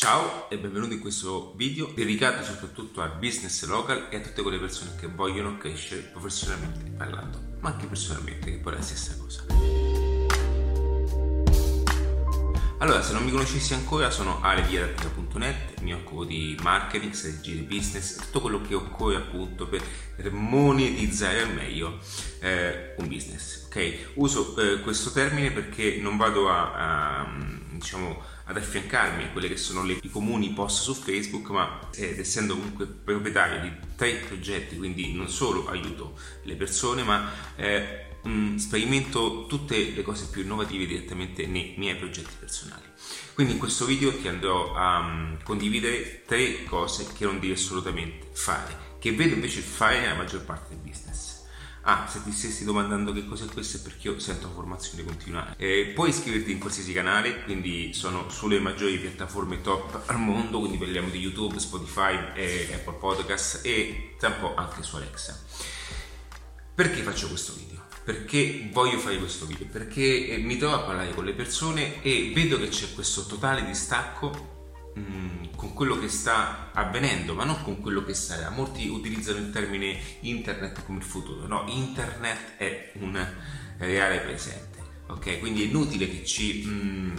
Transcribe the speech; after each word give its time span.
Ciao 0.00 0.48
e 0.48 0.56
benvenuti 0.56 0.94
in 0.94 1.00
questo 1.00 1.52
video 1.56 1.92
dedicato 1.94 2.42
soprattutto 2.42 3.02
al 3.02 3.18
business 3.18 3.66
local 3.66 4.06
e 4.08 4.16
a 4.16 4.20
tutte 4.20 4.40
quelle 4.40 4.58
persone 4.58 4.92
che 4.98 5.08
vogliono 5.08 5.58
crescere 5.58 6.00
professionalmente 6.00 6.90
parlando, 6.96 7.38
ma 7.60 7.68
anche 7.68 7.84
personalmente, 7.84 8.50
che 8.50 8.56
poi 8.56 8.72
è 8.72 8.76
la 8.76 8.82
stessa 8.82 9.14
cosa. 9.18 9.44
Allora, 12.78 13.02
se 13.02 13.12
non 13.12 13.24
mi 13.24 13.30
conoscessi 13.30 13.74
ancora, 13.74 14.10
sono 14.10 14.40
aleviadattica.net, 14.40 15.80
mi 15.82 15.92
occupo 15.92 16.24
di 16.24 16.58
marketing, 16.62 17.12
strategie 17.12 17.56
di 17.56 17.60
business, 17.60 18.16
tutto 18.24 18.40
quello 18.40 18.62
che 18.62 18.74
occorre 18.74 19.16
appunto 19.16 19.68
per 19.68 19.82
monetizzare 20.32 21.42
al 21.42 21.52
meglio 21.52 21.98
eh, 22.38 22.94
un 22.96 23.06
business. 23.06 23.66
Ok? 23.66 24.12
Uso 24.14 24.56
eh, 24.56 24.80
questo 24.80 25.12
termine 25.12 25.50
perché 25.50 25.98
non 26.00 26.16
vado 26.16 26.48
a, 26.48 26.72
a 27.20 27.58
diciamo 27.80 28.22
ad 28.50 28.56
affiancarmi 28.56 29.22
a 29.22 29.28
quelle 29.28 29.48
che 29.48 29.56
sono 29.56 29.84
le, 29.84 29.98
i 30.02 30.10
comuni 30.10 30.50
post 30.50 30.82
su 30.82 30.94
Facebook, 30.94 31.50
ma 31.50 31.88
ed 31.94 32.18
essendo 32.18 32.56
comunque 32.56 32.86
proprietario 32.86 33.60
di 33.60 33.72
tre 33.94 34.14
progetti, 34.26 34.76
quindi 34.76 35.12
non 35.12 35.28
solo 35.28 35.68
aiuto 35.68 36.18
le 36.42 36.56
persone, 36.56 37.04
ma 37.04 37.30
eh, 37.54 38.06
mh, 38.22 38.56
sperimento 38.56 39.46
tutte 39.46 39.92
le 39.92 40.02
cose 40.02 40.26
più 40.26 40.42
innovative 40.42 40.86
direttamente 40.86 41.46
nei 41.46 41.74
miei 41.76 41.94
progetti 41.94 42.34
personali. 42.38 42.82
Quindi 43.34 43.52
in 43.52 43.58
questo 43.60 43.84
video 43.84 44.12
ti 44.12 44.26
andrò 44.26 44.74
a 44.74 44.98
um, 44.98 45.42
condividere 45.44 46.24
tre 46.26 46.64
cose 46.64 47.06
che 47.16 47.24
non 47.24 47.38
devi 47.38 47.52
assolutamente 47.52 48.30
fare, 48.32 48.96
che 48.98 49.12
vedo 49.12 49.34
invece 49.34 49.60
fare 49.60 50.00
nella 50.00 50.14
maggior 50.14 50.44
parte 50.44 50.74
del 50.74 50.78
business. 50.78 51.29
Ah, 51.82 52.06
se 52.06 52.22
ti 52.22 52.30
stessi 52.30 52.64
domandando 52.64 53.10
che 53.12 53.26
cos'è 53.26 53.46
questo 53.46 53.78
è 53.78 53.80
perché 53.80 54.08
io 54.08 54.18
sento 54.18 54.50
formazione 54.50 55.02
continuare. 55.02 55.54
Eh, 55.56 55.92
puoi 55.94 56.10
iscriverti 56.10 56.52
in 56.52 56.58
qualsiasi 56.58 56.92
canale, 56.92 57.42
quindi 57.44 57.94
sono 57.94 58.28
sulle 58.28 58.60
maggiori 58.60 58.98
piattaforme 58.98 59.62
top 59.62 60.02
al 60.06 60.18
mondo, 60.18 60.58
quindi 60.58 60.76
parliamo 60.76 61.08
di 61.08 61.18
YouTube, 61.18 61.58
Spotify, 61.58 62.32
e 62.34 62.70
Apple 62.74 62.98
Podcast 62.98 63.64
e 63.64 64.14
tra 64.18 64.28
un 64.28 64.40
po' 64.40 64.54
anche 64.54 64.82
su 64.82 64.96
Alexa. 64.96 65.42
Perché 66.74 67.02
faccio 67.02 67.28
questo 67.28 67.54
video? 67.54 67.86
Perché 68.04 68.68
voglio 68.72 68.98
fare 68.98 69.18
questo 69.18 69.46
video? 69.46 69.66
Perché 69.66 70.28
eh, 70.28 70.38
mi 70.38 70.58
trovo 70.58 70.76
a 70.76 70.80
parlare 70.80 71.14
con 71.14 71.24
le 71.24 71.32
persone 71.32 72.02
e 72.02 72.32
vedo 72.34 72.58
che 72.58 72.68
c'è 72.68 72.92
questo 72.92 73.24
totale 73.24 73.64
distacco 73.64 74.58
Mm, 74.98 75.54
con 75.54 75.72
quello 75.72 75.98
che 75.98 76.08
sta 76.08 76.70
avvenendo, 76.72 77.34
ma 77.34 77.44
non 77.44 77.62
con 77.62 77.80
quello 77.80 78.04
che 78.04 78.14
sarà. 78.14 78.50
Molti 78.50 78.88
utilizzano 78.88 79.38
il 79.38 79.50
termine 79.50 79.98
internet 80.20 80.84
come 80.84 80.98
il 80.98 81.04
futuro, 81.04 81.46
no, 81.46 81.64
internet 81.68 82.56
è 82.56 82.92
un 82.94 83.26
reale 83.78 84.18
presente, 84.18 84.78
ok? 85.06 85.38
Quindi 85.38 85.62
è 85.62 85.66
inutile 85.66 86.08
che 86.08 86.24
ci... 86.24 86.64
Mm, 86.66 87.16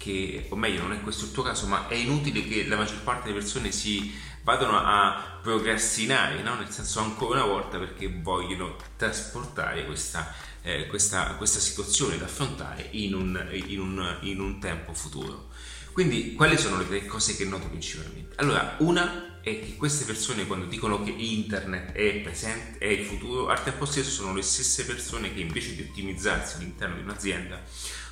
che, 0.00 0.46
o 0.48 0.56
meglio, 0.56 0.80
non 0.80 0.92
è 0.92 1.00
questo 1.02 1.26
il 1.26 1.32
tuo 1.32 1.42
caso, 1.42 1.66
ma 1.66 1.86
è 1.86 1.94
inutile 1.94 2.42
che 2.48 2.66
la 2.66 2.76
maggior 2.76 3.02
parte 3.02 3.28
delle 3.28 3.40
persone 3.40 3.70
si 3.70 4.10
vadano 4.42 4.78
a 4.78 5.38
procrastinare, 5.42 6.42
no? 6.42 6.54
nel 6.54 6.70
senso 6.70 7.00
ancora 7.00 7.44
una 7.44 7.52
volta 7.52 7.78
perché 7.78 8.08
vogliono 8.22 8.76
trasportare 8.96 9.84
questa, 9.84 10.32
eh, 10.62 10.86
questa, 10.86 11.34
questa 11.34 11.60
situazione 11.60 12.16
da 12.16 12.24
affrontare 12.24 12.88
in 12.92 13.14
un, 13.14 13.46
in 13.66 13.78
un, 13.78 14.18
in 14.22 14.40
un 14.40 14.58
tempo 14.58 14.94
futuro. 14.94 15.49
Quindi, 15.92 16.34
quali 16.34 16.56
sono 16.56 16.78
le 16.78 16.86
tre 16.86 17.04
cose 17.06 17.36
che 17.36 17.44
noto 17.44 17.68
principalmente? 17.68 18.34
Allora, 18.36 18.76
una 18.78 19.40
è 19.40 19.58
che 19.58 19.76
queste 19.76 20.04
persone, 20.04 20.46
quando 20.46 20.66
dicono 20.66 21.02
che 21.02 21.10
internet 21.10 21.92
è 21.92 22.20
presente, 22.20 22.78
è 22.78 22.86
il 22.86 23.04
futuro, 23.04 23.48
al 23.48 23.62
tempo 23.62 23.84
stesso 23.86 24.10
sono 24.10 24.34
le 24.34 24.42
stesse 24.42 24.84
persone 24.84 25.32
che 25.32 25.40
invece 25.40 25.74
di 25.74 25.82
ottimizzarsi 25.82 26.56
all'interno 26.56 26.96
di 26.96 27.02
un'azienda, 27.02 27.60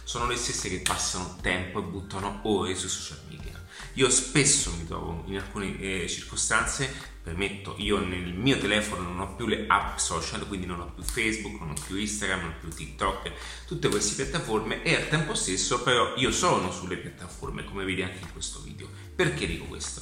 sono 0.04 0.26
le 0.26 0.36
stesse 0.36 0.68
che 0.68 0.80
passano 0.80 1.36
tempo 1.40 1.80
e 1.80 1.82
buttano 1.82 2.40
ore 2.44 2.74
sui 2.74 2.88
social 2.88 3.20
media. 3.28 3.37
Io 3.98 4.10
spesso 4.10 4.72
mi 4.78 4.86
trovo 4.86 5.24
in 5.26 5.38
alcune 5.38 5.76
eh, 5.80 6.06
circostanze 6.08 6.88
permetto, 7.20 7.74
io 7.78 7.98
nel 7.98 8.32
mio 8.32 8.56
telefono 8.56 9.02
non 9.02 9.18
ho 9.18 9.34
più 9.34 9.48
le 9.48 9.64
app 9.66 9.98
social, 9.98 10.46
quindi 10.46 10.66
non 10.66 10.78
ho 10.78 10.92
più 10.94 11.02
Facebook, 11.02 11.58
non 11.58 11.70
ho 11.70 11.74
più 11.84 11.96
Instagram, 11.96 12.40
non 12.42 12.50
ho 12.50 12.60
più 12.60 12.68
TikTok, 12.68 13.32
tutte 13.66 13.88
queste 13.88 14.22
piattaforme 14.22 14.84
e 14.84 14.94
al 14.94 15.08
tempo 15.08 15.34
stesso 15.34 15.82
però 15.82 16.14
io 16.16 16.30
sono 16.30 16.70
sulle 16.70 16.96
piattaforme, 16.96 17.64
come 17.64 17.84
vedi 17.84 18.02
anche 18.02 18.20
in 18.22 18.30
questo 18.30 18.60
video. 18.60 18.88
Perché 19.16 19.48
dico 19.48 19.64
questo? 19.64 20.00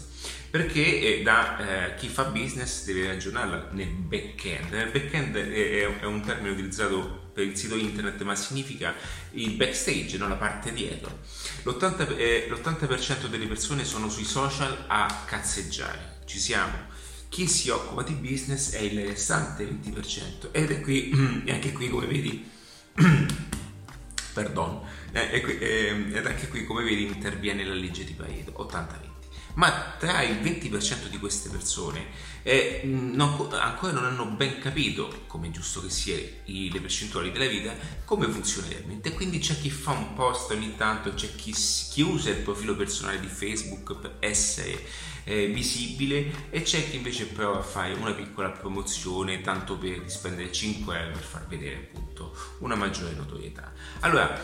Perché 0.50 1.18
eh, 1.18 1.22
da 1.22 1.94
eh, 1.94 1.94
chi 1.94 2.08
fa 2.08 2.24
business 2.24 2.84
deve 2.84 3.06
ragionare 3.06 3.68
nel 3.70 3.88
back-end. 3.88 4.72
Nel 4.72 4.90
back-end 4.90 5.36
è, 5.36 6.00
è 6.00 6.04
un 6.04 6.20
termine 6.20 6.50
utilizzato 6.50 7.25
per 7.36 7.44
il 7.44 7.54
sito 7.54 7.74
internet, 7.76 8.22
ma 8.22 8.34
significa 8.34 8.94
il 9.32 9.50
backstage, 9.56 10.16
non 10.16 10.30
la 10.30 10.36
parte 10.36 10.72
dietro. 10.72 11.18
L'80%, 11.64 12.16
eh, 12.16 12.46
l'80% 12.48 13.26
delle 13.26 13.46
persone 13.46 13.84
sono 13.84 14.08
sui 14.08 14.24
social 14.24 14.84
a 14.86 15.24
cazzeggiare. 15.26 16.20
Ci 16.24 16.38
siamo 16.38 16.94
chi 17.28 17.46
si 17.46 17.68
occupa 17.68 18.02
di 18.02 18.14
business 18.14 18.72
è 18.72 18.78
il 18.78 19.04
restante 19.04 19.68
20% 19.68 20.48
ed 20.50 20.70
è 20.70 20.80
qui, 20.80 21.10
e 21.44 21.52
anche 21.52 21.72
qui 21.72 21.90
come 21.90 22.06
vedi, 22.06 22.50
perdon, 24.32 24.80
ed 25.12 26.24
anche 26.24 26.48
qui 26.48 26.64
come 26.64 26.84
vedi 26.84 27.04
interviene 27.04 27.66
la 27.66 27.74
legge 27.74 28.04
di 28.04 28.14
Pareto, 28.14 28.52
80-20 28.52 29.14
ma 29.56 29.94
tra 29.98 30.22
il 30.22 30.36
20% 30.36 31.08
di 31.08 31.18
queste 31.18 31.48
persone 31.48 32.06
eh, 32.46 32.82
non, 32.84 33.48
ancora 33.60 33.90
non 33.90 34.04
hanno 34.04 34.24
ben 34.26 34.60
capito, 34.60 35.24
come 35.26 35.48
è 35.48 35.50
giusto 35.50 35.82
che 35.82 35.90
sia, 35.90 36.16
i, 36.44 36.70
le 36.70 36.80
percentuali 36.80 37.32
della 37.32 37.48
vita, 37.48 37.74
come 38.04 38.28
funziona 38.28 38.68
realmente. 38.68 39.12
Quindi 39.14 39.40
c'è 39.40 39.58
chi 39.58 39.68
fa 39.68 39.90
un 39.90 40.14
post 40.14 40.52
ogni 40.52 40.76
tanto, 40.76 41.12
c'è 41.12 41.34
chi, 41.34 41.52
chi 41.52 42.02
usa 42.02 42.30
il 42.30 42.36
profilo 42.36 42.76
personale 42.76 43.18
di 43.18 43.26
Facebook 43.26 43.96
per 43.96 44.18
essere 44.20 44.80
eh, 45.24 45.48
visibile 45.48 46.50
e 46.50 46.62
c'è 46.62 46.88
chi 46.88 46.94
invece 46.94 47.26
prova 47.26 47.58
a 47.58 47.62
fare 47.62 47.94
una 47.94 48.12
piccola 48.12 48.50
promozione 48.50 49.40
tanto 49.40 49.76
per 49.76 50.04
spendere 50.06 50.52
5 50.52 50.96
euro 50.96 51.12
per 51.14 51.22
far 51.22 51.48
vedere 51.48 51.90
appunto 51.90 52.32
una 52.60 52.76
maggiore 52.76 53.12
notorietà. 53.16 53.72
Allora, 54.00 54.40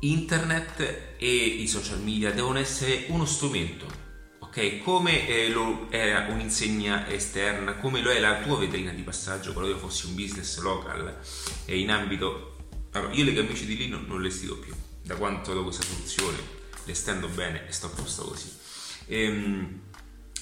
internet 0.00 1.16
e 1.18 1.26
i 1.26 1.66
social 1.66 2.00
media 2.00 2.30
devono 2.30 2.60
essere 2.60 3.06
uno 3.08 3.24
strumento 3.24 4.06
Come 4.82 5.28
eh, 5.28 5.50
lo 5.50 5.86
era 5.88 6.26
un'insegna 6.28 7.08
esterna, 7.08 7.74
come 7.74 8.00
lo 8.00 8.10
è 8.10 8.18
la 8.18 8.40
tua 8.40 8.58
vetrina 8.58 8.90
di 8.90 9.02
passaggio 9.02 9.52
qualora 9.52 9.78
fossi 9.78 10.06
un 10.06 10.16
business 10.16 10.58
local 10.58 11.16
eh, 11.64 11.78
in 11.78 11.90
ambito... 11.90 12.56
Allora, 12.92 13.12
io 13.12 13.24
le 13.24 13.34
camicie 13.34 13.66
di 13.66 13.76
lino 13.76 14.00
non 14.04 14.20
le 14.20 14.30
stiro 14.30 14.56
più, 14.56 14.74
da 15.02 15.14
quanto 15.14 15.52
ho 15.52 15.62
questa 15.62 15.84
soluzione, 15.84 16.38
le 16.84 16.94
stendo 16.94 17.28
bene 17.28 17.68
e 17.68 17.72
sto 17.72 17.86
a 17.86 17.90
posto 17.90 18.24
così. 18.24 18.52
Ehm, 19.06 19.80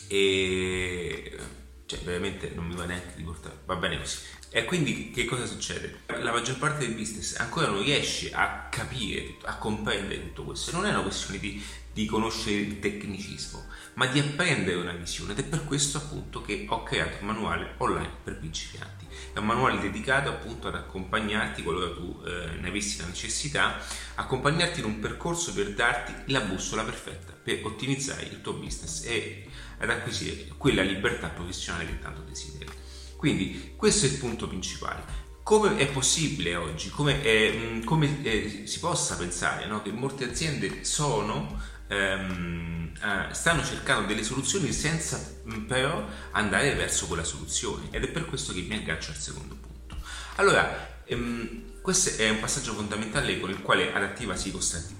e 0.08 1.38
cioè 1.84 1.98
veramente 2.00 2.52
non 2.54 2.66
mi 2.66 2.74
va 2.74 2.86
neanche 2.86 3.12
di 3.16 3.22
portare, 3.22 3.58
va 3.66 3.76
bene 3.76 3.98
così. 3.98 4.16
E 4.48 4.64
quindi 4.64 5.10
che 5.10 5.26
cosa 5.26 5.44
succede? 5.44 6.00
La 6.06 6.32
maggior 6.32 6.56
parte 6.56 6.86
del 6.86 6.94
business 6.94 7.36
ancora 7.36 7.66
non 7.66 7.82
riesce 7.82 8.30
a 8.32 8.68
capire, 8.70 9.36
a 9.42 9.58
comprendere 9.58 10.22
tutto 10.22 10.44
questo. 10.44 10.72
Non 10.72 10.86
è 10.86 10.90
una 10.90 11.02
questione 11.02 11.38
di, 11.38 11.62
di 11.96 12.04
conoscere 12.04 12.56
il 12.56 12.78
tecnicismo, 12.78 13.64
ma 13.94 14.04
di 14.04 14.18
apprendere 14.18 14.76
una 14.76 14.92
visione 14.92 15.32
ed 15.32 15.38
è 15.38 15.44
per 15.44 15.64
questo 15.64 15.96
appunto 15.96 16.42
che 16.42 16.66
ho 16.68 16.82
creato 16.82 17.16
un 17.20 17.28
manuale 17.28 17.72
online 17.78 18.10
per 18.22 18.36
principianti. 18.36 19.06
È 19.32 19.38
un 19.38 19.46
manuale 19.46 19.80
dedicato 19.80 20.28
appunto 20.28 20.68
ad 20.68 20.74
accompagnarti, 20.74 21.62
qualora 21.62 21.94
tu 21.94 22.20
eh, 22.26 22.60
ne 22.60 22.68
avessi 22.68 22.98
la 22.98 23.06
necessità, 23.06 23.80
accompagnarti 24.16 24.80
in 24.80 24.84
un 24.84 24.98
percorso 24.98 25.54
per 25.54 25.72
darti 25.72 26.30
la 26.30 26.40
bussola 26.40 26.84
perfetta 26.84 27.32
per 27.32 27.64
ottimizzare 27.64 28.24
il 28.24 28.42
tuo 28.42 28.52
business 28.52 29.02
e 29.06 29.48
ad 29.78 29.88
acquisire 29.88 30.48
quella 30.58 30.82
libertà 30.82 31.28
professionale 31.28 31.86
che 31.86 31.98
tanto 31.98 32.20
desideri. 32.20 32.70
Quindi 33.16 33.72
questo 33.74 34.04
è 34.04 34.10
il 34.10 34.18
punto 34.18 34.46
principale. 34.46 35.24
Come 35.42 35.76
è 35.76 35.86
possibile 35.86 36.56
oggi, 36.56 36.90
come, 36.90 37.22
è, 37.22 37.80
come 37.84 38.20
è, 38.22 38.66
si 38.66 38.80
possa 38.80 39.16
pensare 39.16 39.66
no? 39.66 39.80
che 39.80 39.92
molte 39.92 40.24
aziende 40.24 40.84
sono, 40.84 41.74
ehm, 41.88 42.92
eh, 43.02 43.34
stanno 43.34 43.64
cercando 43.64 44.06
delle 44.06 44.22
soluzioni 44.22 44.72
senza 44.72 45.20
però 45.66 46.06
andare 46.32 46.74
verso 46.74 47.06
quella 47.06 47.24
soluzione 47.24 47.88
ed 47.90 48.04
è 48.04 48.08
per 48.08 48.26
questo 48.26 48.52
che 48.52 48.62
mi 48.62 48.76
aggancio 48.76 49.10
al 49.10 49.16
secondo 49.16 49.54
punto. 49.54 49.96
Allora, 50.36 51.02
ehm, 51.04 51.80
questo 51.80 52.20
è 52.20 52.28
un 52.28 52.40
passaggio 52.40 52.74
fondamentale 52.74 53.38
con 53.38 53.50
il 53.50 53.62
quale 53.62 53.92
Adattiva 53.92 54.36
si, 54.36 54.52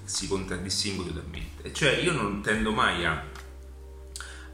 si 0.05 0.27
contraddistingue 0.27 1.05
totalmente, 1.07 1.73
cioè 1.73 1.91
io 1.97 2.13
non 2.13 2.41
tendo 2.41 2.71
mai 2.71 3.05
a, 3.05 3.23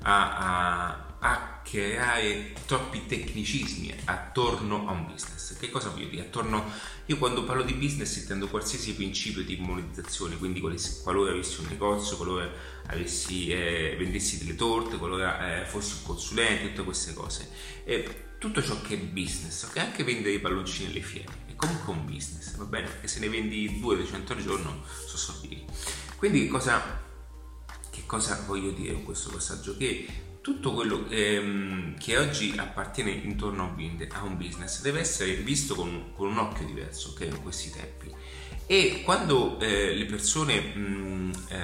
a, 0.02 0.38
a 0.40 1.14
a 1.24 1.53
creare 1.74 2.54
troppi 2.68 3.08
tecnicismi 3.08 3.92
attorno 4.06 4.88
a 4.88 4.92
un 4.92 5.08
business. 5.08 5.58
Che 5.58 5.72
cosa 5.72 5.90
voglio 5.90 6.08
dire? 6.08 6.22
Attorno, 6.22 6.64
io 7.08 7.18
quando 7.18 7.44
parlo 7.44 7.64
di 7.64 7.74
business 7.74 8.16
intendo 8.18 8.48
qualsiasi 8.48 8.94
principio 8.94 9.44
di 9.44 9.56
monetizzazione, 9.56 10.38
quindi 10.38 10.62
qualora 11.02 11.32
avessi 11.32 11.62
un 11.62 11.68
negozio, 11.70 12.16
qualora 12.18 12.48
avessi, 12.86 13.48
eh, 13.48 13.96
vendessi 13.98 14.38
delle 14.38 14.54
torte, 14.54 14.98
qualora 14.98 15.62
eh, 15.62 15.66
fossi 15.66 15.96
un 15.98 16.04
consulente, 16.04 16.68
tutte 16.68 16.84
queste 16.84 17.14
cose. 17.16 17.50
E 17.86 18.26
tutto 18.38 18.62
ciò 18.62 18.80
che 18.82 18.94
è 18.94 18.98
business, 19.00 19.64
okay? 19.64 19.84
anche 19.84 20.04
vendere 20.04 20.36
i 20.36 20.40
palloncini 20.40 20.92
alle 20.92 21.02
fiere, 21.02 21.32
è 21.48 21.56
comunque 21.56 21.92
un 21.92 22.06
business, 22.06 22.56
va 22.56 22.66
bene? 22.66 22.86
Perché 22.86 23.08
se 23.08 23.20
ne 23.20 23.30
vendi 23.30 23.80
200 23.80 24.34
al 24.34 24.42
giorno 24.44 24.84
sono 25.08 25.18
soldi. 25.18 25.66
Quindi 26.18 26.48
cosa 26.48 27.02
che 27.90 28.04
cosa 28.06 28.44
voglio 28.46 28.70
dire 28.70 28.94
con 28.94 29.04
questo 29.04 29.32
passaggio? 29.32 29.76
Che 29.76 30.32
tutto 30.44 30.74
quello 30.74 31.08
ehm, 31.08 31.98
che 31.98 32.18
oggi 32.18 32.54
appartiene 32.58 33.12
intorno 33.12 33.64
a 34.10 34.24
un 34.24 34.38
business 34.38 34.82
deve 34.82 35.00
essere 35.00 35.36
visto 35.36 35.74
con, 35.74 36.12
con 36.14 36.28
un 36.28 36.38
occhio 36.38 36.66
diverso, 36.66 37.12
ok? 37.12 37.22
In 37.22 37.42
questi 37.42 37.72
tempi. 37.72 38.14
E 38.66 39.04
quando 39.06 39.58
eh, 39.62 39.96
le 39.96 40.04
persone 40.04 40.60
mh, 40.60 41.46
eh, 41.48 41.58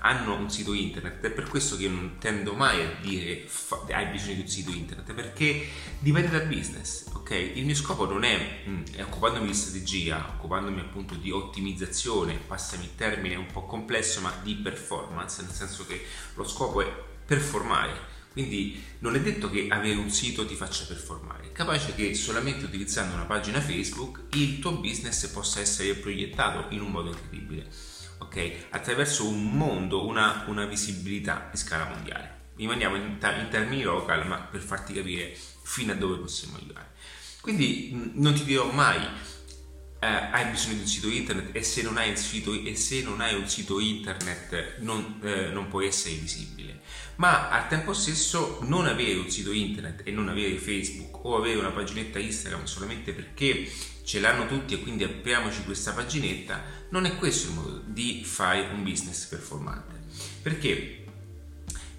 hanno 0.00 0.34
un 0.34 0.50
sito 0.50 0.72
internet, 0.72 1.26
è 1.26 1.30
per 1.30 1.46
questo 1.46 1.76
che 1.76 1.82
io 1.82 1.90
non 1.90 2.16
tendo 2.18 2.54
mai 2.54 2.82
a 2.82 2.96
dire 3.02 3.44
fa, 3.46 3.84
hai 3.90 4.06
bisogno 4.06 4.36
di 4.36 4.40
un 4.40 4.48
sito 4.48 4.70
internet, 4.70 5.12
perché 5.12 5.68
dipende 5.98 6.30
dal 6.30 6.46
business, 6.46 7.08
ok? 7.12 7.30
Il 7.32 7.66
mio 7.66 7.74
scopo 7.74 8.06
non 8.06 8.24
è, 8.24 8.62
mh, 8.64 8.96
è 8.96 9.02
occupandomi 9.02 9.46
di 9.46 9.54
strategia, 9.54 10.32
occupandomi 10.36 10.80
appunto 10.80 11.16
di 11.16 11.30
ottimizzazione, 11.30 12.38
passami 12.46 12.84
il 12.84 12.94
termine 12.94 13.34
un 13.34 13.46
po' 13.52 13.66
complesso, 13.66 14.22
ma 14.22 14.32
di 14.42 14.54
performance, 14.54 15.42
nel 15.42 15.52
senso 15.52 15.84
che 15.84 16.02
lo 16.34 16.44
scopo 16.48 16.80
è 16.80 17.05
performare 17.26 18.14
quindi 18.36 18.84
non 18.98 19.14
è 19.14 19.20
detto 19.22 19.48
che 19.48 19.66
avere 19.70 19.96
un 19.96 20.10
sito 20.10 20.44
ti 20.44 20.54
faccia 20.54 20.84
performare, 20.84 21.44
è 21.44 21.52
capace 21.52 21.94
che 21.94 22.12
solamente 22.12 22.66
utilizzando 22.66 23.14
una 23.14 23.24
pagina 23.24 23.62
Facebook 23.62 24.24
il 24.34 24.58
tuo 24.58 24.72
business 24.72 25.26
possa 25.28 25.60
essere 25.60 25.94
proiettato 25.94 26.66
in 26.74 26.82
un 26.82 26.90
modo 26.90 27.08
incredibile, 27.08 27.66
ok? 28.18 28.66
Attraverso 28.68 29.26
un 29.26 29.56
mondo, 29.56 30.06
una, 30.06 30.44
una 30.48 30.66
visibilità 30.66 31.48
di 31.50 31.56
scala 31.56 31.88
mondiale. 31.88 32.50
Rimaniamo 32.56 32.96
in, 32.96 33.04
in 33.04 33.48
termini 33.48 33.80
local, 33.80 34.26
ma 34.26 34.36
per 34.36 34.60
farti 34.60 34.92
capire 34.92 35.34
fino 35.62 35.92
a 35.92 35.94
dove 35.94 36.18
possiamo 36.18 36.56
arrivare. 36.56 36.90
Quindi 37.40 38.10
non 38.16 38.34
ti 38.34 38.44
dirò 38.44 38.70
mai 38.70 39.00
eh, 40.06 40.28
hai 40.30 40.50
bisogno 40.50 40.74
di 40.74 40.80
un 40.80 40.86
sito 40.86 41.08
internet 41.08 41.54
e 41.54 41.62
se 41.62 41.82
non 41.82 41.96
hai 41.96 42.16
sito, 42.16 42.52
se 42.74 43.02
non 43.02 43.20
hai 43.20 43.34
un 43.34 43.48
sito 43.48 43.80
internet 43.80 44.78
non, 44.78 45.20
eh, 45.22 45.48
non 45.50 45.68
puoi 45.68 45.86
essere 45.86 46.14
visibile 46.14 46.80
ma 47.16 47.48
al 47.48 47.68
tempo 47.68 47.92
stesso 47.92 48.58
non 48.62 48.86
avere 48.86 49.14
un 49.14 49.30
sito 49.30 49.52
internet 49.52 50.02
e 50.04 50.10
non 50.10 50.28
avere 50.28 50.56
Facebook 50.58 51.24
o 51.24 51.36
avere 51.36 51.58
una 51.58 51.70
paginetta 51.70 52.18
Instagram 52.18 52.64
solamente 52.64 53.12
perché 53.12 53.70
ce 54.04 54.20
l'hanno 54.20 54.46
tutti 54.46 54.74
e 54.74 54.80
quindi 54.80 55.02
apriamoci 55.02 55.64
questa 55.64 55.92
paginetta, 55.92 56.62
non 56.90 57.06
è 57.06 57.16
questo 57.16 57.48
il 57.48 57.54
modo 57.54 57.82
di 57.84 58.22
fare 58.24 58.60
un 58.72 58.84
business 58.84 59.24
performante. 59.26 59.94
Perché? 60.42 61.05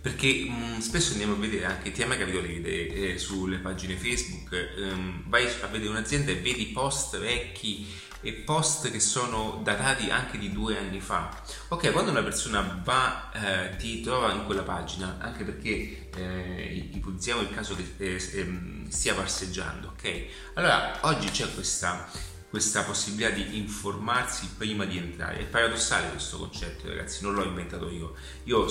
Perché 0.01 0.45
mh, 0.47 0.75
mm, 0.75 0.77
spesso 0.79 1.11
andiamo 1.11 1.33
a 1.33 1.38
vedere 1.38 1.65
anche, 1.65 1.91
ti 1.91 2.01
è 2.01 2.05
mai 2.05 2.17
capitato 2.17 2.45
di 2.45 2.53
vedere 2.53 3.13
eh, 3.13 3.17
sulle 3.17 3.57
pagine 3.57 3.95
Facebook, 3.95 4.53
ehm, 4.53 5.23
vai 5.27 5.45
a 5.45 5.67
vedere 5.67 5.89
un'azienda 5.89 6.31
e 6.31 6.35
vedi 6.35 6.67
post 6.67 7.17
vecchi 7.19 7.88
e 8.21 8.33
post 8.33 8.89
che 8.91 8.99
sono 8.99 9.61
datati 9.63 10.09
anche 10.09 10.38
di 10.38 10.51
due 10.51 10.77
anni 10.77 10.99
fa. 10.99 11.29
Ok, 11.69 11.91
quando 11.91 12.11
una 12.11 12.23
persona 12.23 12.81
va, 12.83 13.31
eh, 13.31 13.75
ti 13.77 14.01
trova 14.01 14.33
in 14.33 14.45
quella 14.45 14.63
pagina, 14.63 15.17
anche 15.19 15.44
perché 15.44 16.09
eh, 16.15 16.89
ipotizziamo 16.93 17.41
il 17.41 17.51
caso 17.51 17.75
che 17.75 17.93
eh, 17.97 18.39
ehm, 18.39 18.89
stia 18.89 19.13
passeggiando, 19.13 19.89
ok? 19.89 20.25
Allora 20.55 20.97
oggi 21.01 21.29
c'è 21.29 21.53
questa, 21.53 22.09
questa 22.49 22.83
possibilità 22.83 23.29
di 23.29 23.57
informarsi 23.57 24.49
prima 24.57 24.85
di 24.85 24.97
entrare. 24.97 25.39
È 25.39 25.45
paradossale 25.45 26.09
questo 26.09 26.38
concetto, 26.38 26.88
ragazzi, 26.88 27.23
non 27.23 27.33
l'ho 27.33 27.44
inventato 27.44 27.89
io. 27.89 28.15
Io 28.45 28.65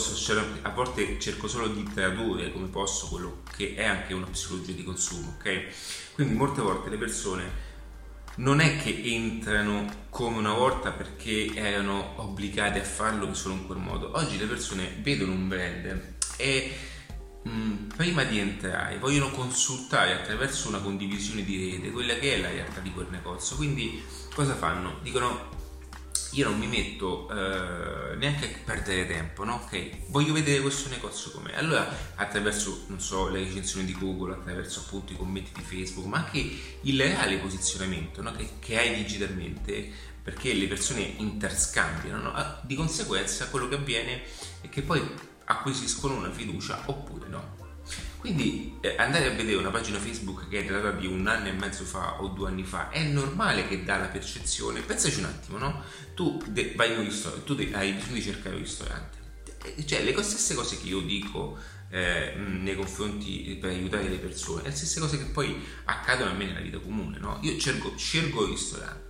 a 0.63 0.71
volte 0.71 1.19
cerco 1.21 1.47
solo 1.47 1.69
di 1.69 1.83
tradurre 1.93 2.53
come 2.53 2.69
posso 2.69 3.09
quello 3.09 3.43
che 3.55 3.75
è 3.75 3.85
anche 3.85 4.15
una 4.15 4.27
psicologia 4.27 4.73
di 4.73 4.85
consumo, 4.85 5.37
ok? 5.39 6.15
Quindi 6.15 6.35
molte 6.35 6.63
volte 6.63 6.89
le 6.89 6.97
persone 6.97 7.65
non 8.37 8.61
è 8.61 8.79
che 8.79 9.01
entrano 9.05 10.05
come 10.11 10.39
una 10.39 10.53
volta 10.53 10.91
perché 10.91 11.55
erano 11.55 12.15
obbligati 12.17 12.79
a 12.79 12.85
farlo 12.85 13.33
solo 13.35 13.55
in 13.55 13.67
quel 13.67 13.79
modo. 13.79 14.11
Oggi 14.15 14.39
le 14.39 14.47
persone 14.47 14.97
vedono 15.01 15.33
un 15.33 15.49
brand 15.49 16.15
e 16.37 16.75
mm, 17.47 17.89
prima 17.97 18.25
di 18.25 18.39
entrare 18.39 18.99
vogliono 18.99 19.31
consultare 19.31 20.13
attraverso 20.13 20.69
una 20.69 20.81
condivisione 20.81 21.45
di 21.45 21.71
rete 21.71 21.91
quella 21.91 22.15
che 22.15 22.35
è 22.35 22.41
la 22.41 22.51
realtà 22.51 22.81
di 22.81 22.93
quel 22.93 23.09
negozio. 23.11 23.57
Quindi 23.57 24.03
cosa 24.35 24.55
fanno? 24.55 24.99
Dicono 25.03 25.55
io 26.37 26.51
non 26.51 26.59
mi 26.59 26.67
metto 26.67 27.31
eh, 27.31 28.17
neanche 28.17 28.45
a 28.47 28.59
perdere 28.65 29.07
tempo, 29.07 29.45
no? 29.45 29.55
Ok, 29.55 30.09
voglio 30.09 30.35
vedere 30.35 30.61
questo 30.61 30.89
negozio 30.91 31.31
com'è. 31.31 31.55
Allora, 31.55 31.89
attraverso, 32.17 32.85
non 32.89 33.01
so, 33.01 33.29
le 33.29 33.39
recensioni 33.39 33.87
di 33.87 33.97
Google, 33.97 34.35
attraverso 34.35 34.81
appunto 34.81 35.13
i 35.13 35.17
commenti 35.17 35.51
di 35.55 35.63
Facebook, 35.63 36.07
ma 36.07 36.19
anche 36.19 36.47
il 36.83 37.01
reale 37.01 37.39
posizionamento 37.39 38.23
no? 38.23 38.33
che, 38.33 38.51
che, 38.59 38.79
hai 38.79 38.97
digitalmente, 38.97 39.91
perché 40.23 40.53
le 40.53 40.67
persone 40.67 41.15
interscambiano, 41.17 42.21
no? 42.21 42.33
Ah, 42.35 42.61
di 42.63 42.75
conseguenza 42.75 43.49
quello 43.49 43.69
che 43.69 43.77
avviene 43.77 44.23
è 44.61 44.69
che 44.69 44.83
poi 44.83 45.01
acquisiscono 45.47 46.15
una 46.15 46.31
fiducia 46.31 46.83
oppure 46.87 47.29
no. 47.29 47.55
Quindi 48.19 48.77
eh, 48.81 48.97
andare 48.99 49.27
a 49.27 49.35
vedere 49.35 49.57
una 49.57 49.71
pagina 49.71 49.99
Facebook 49.99 50.49
che 50.49 50.61
è 50.61 50.65
datata 50.65 50.91
di 50.93 51.07
un 51.07 51.27
anno 51.27 51.47
e 51.47 51.53
mezzo 51.53 51.85
fa 51.85 52.21
o 52.21 52.29
due 52.29 52.49
anni 52.49 52.65
fa 52.65 52.91
è 52.91 53.05
normale 53.05 53.69
che 53.69 53.85
dà 53.85 53.99
la 53.99 54.07
percezione. 54.07 54.81
Pensaci 54.81 55.21
un 55.21 55.27
attimo, 55.27 55.59
no? 55.59 55.83
Tu 56.15 56.43
de- 56.49 56.73
vai 56.75 56.93
in 56.93 56.99
un 56.99 57.05
ristorante, 57.05 57.45
tu 57.45 57.55
de- 57.55 57.71
hai 57.73 57.93
bisogno 57.93 58.15
di 58.15 58.23
cercare 58.23 58.57
un 58.57 58.63
ristorante. 58.63 59.19
Eh, 59.63 59.87
cioè, 59.87 60.03
le 60.03 60.21
stesse 60.23 60.55
cose 60.55 60.79
che 60.79 60.89
io 60.89 61.01
dico 61.01 61.57
eh, 61.91 62.35
nei 62.37 62.75
confronti 62.75 63.57
per 63.61 63.71
aiutare 63.71 64.09
le 64.09 64.17
persone, 64.17 64.63
le 64.65 64.73
stesse 64.73 64.99
cose 64.99 65.19
che 65.19 65.27
poi 65.27 65.57
accadono 65.85 66.31
a 66.31 66.35
me 66.35 66.47
nella 66.47 66.61
vita 66.61 66.79
comune, 66.79 67.19
no? 67.19 67.39
Io 67.43 67.57
cerco, 67.59 67.97
scelgo 67.97 68.43
il 68.43 68.51
ristorante. 68.51 69.06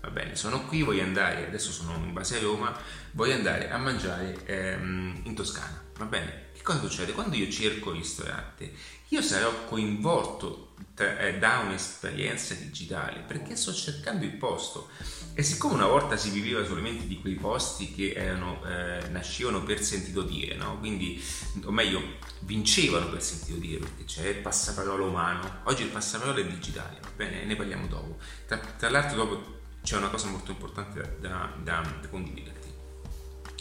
Va 0.00 0.10
bene, 0.10 0.36
sono 0.36 0.66
qui, 0.66 0.82
voglio 0.82 1.02
andare, 1.02 1.46
adesso 1.46 1.72
sono 1.72 1.94
in 1.96 2.12
base 2.12 2.36
a 2.36 2.40
Roma, 2.40 2.76
voglio 3.12 3.34
andare 3.34 3.70
a 3.70 3.78
mangiare 3.78 4.44
ehm, 4.44 5.22
in 5.24 5.34
Toscana. 5.34 5.82
Va 5.96 6.04
bene, 6.04 6.46
cosa 6.62 6.80
succede? 6.80 7.12
Quando 7.12 7.36
io 7.36 7.48
cerco 7.48 7.92
ristorante, 7.92 8.72
io 9.08 9.22
sarò 9.22 9.66
coinvolto 9.66 10.74
tra, 10.94 11.18
eh, 11.20 11.38
da 11.38 11.60
un'esperienza 11.60 12.54
digitale 12.54 13.20
perché 13.20 13.54
sto 13.54 13.72
cercando 13.72 14.24
il 14.24 14.32
posto. 14.32 14.88
E 15.34 15.44
siccome 15.44 15.74
una 15.74 15.86
volta 15.86 16.16
si 16.16 16.30
viveva 16.30 16.64
solamente 16.64 17.06
di 17.06 17.20
quei 17.20 17.34
posti 17.34 17.92
che 17.92 18.14
erano, 18.16 18.60
eh, 18.66 19.06
nascevano 19.10 19.62
per 19.62 19.80
sentito 19.80 20.22
dire, 20.22 20.56
no? 20.56 20.78
quindi, 20.78 21.22
o 21.64 21.70
meglio, 21.70 22.02
vincevano 22.40 23.10
per 23.10 23.22
sentito 23.22 23.58
dire, 23.58 23.78
perché 23.78 24.04
c'è 24.04 24.28
il 24.28 24.36
passaparola 24.38 25.04
umano, 25.04 25.60
oggi 25.64 25.82
il 25.82 25.90
passaparola 25.90 26.40
è 26.40 26.46
digitale, 26.46 26.98
va 27.00 27.10
bene? 27.14 27.44
Ne 27.44 27.54
parliamo 27.54 27.86
dopo. 27.86 28.18
Tra, 28.46 28.56
tra 28.56 28.90
l'altro 28.90 29.16
dopo 29.16 29.55
c'è 29.86 29.96
una 29.96 30.08
cosa 30.08 30.26
molto 30.26 30.50
importante 30.50 31.16
da, 31.20 31.48
da, 31.62 31.80
da 32.00 32.08
condividere. 32.08 32.58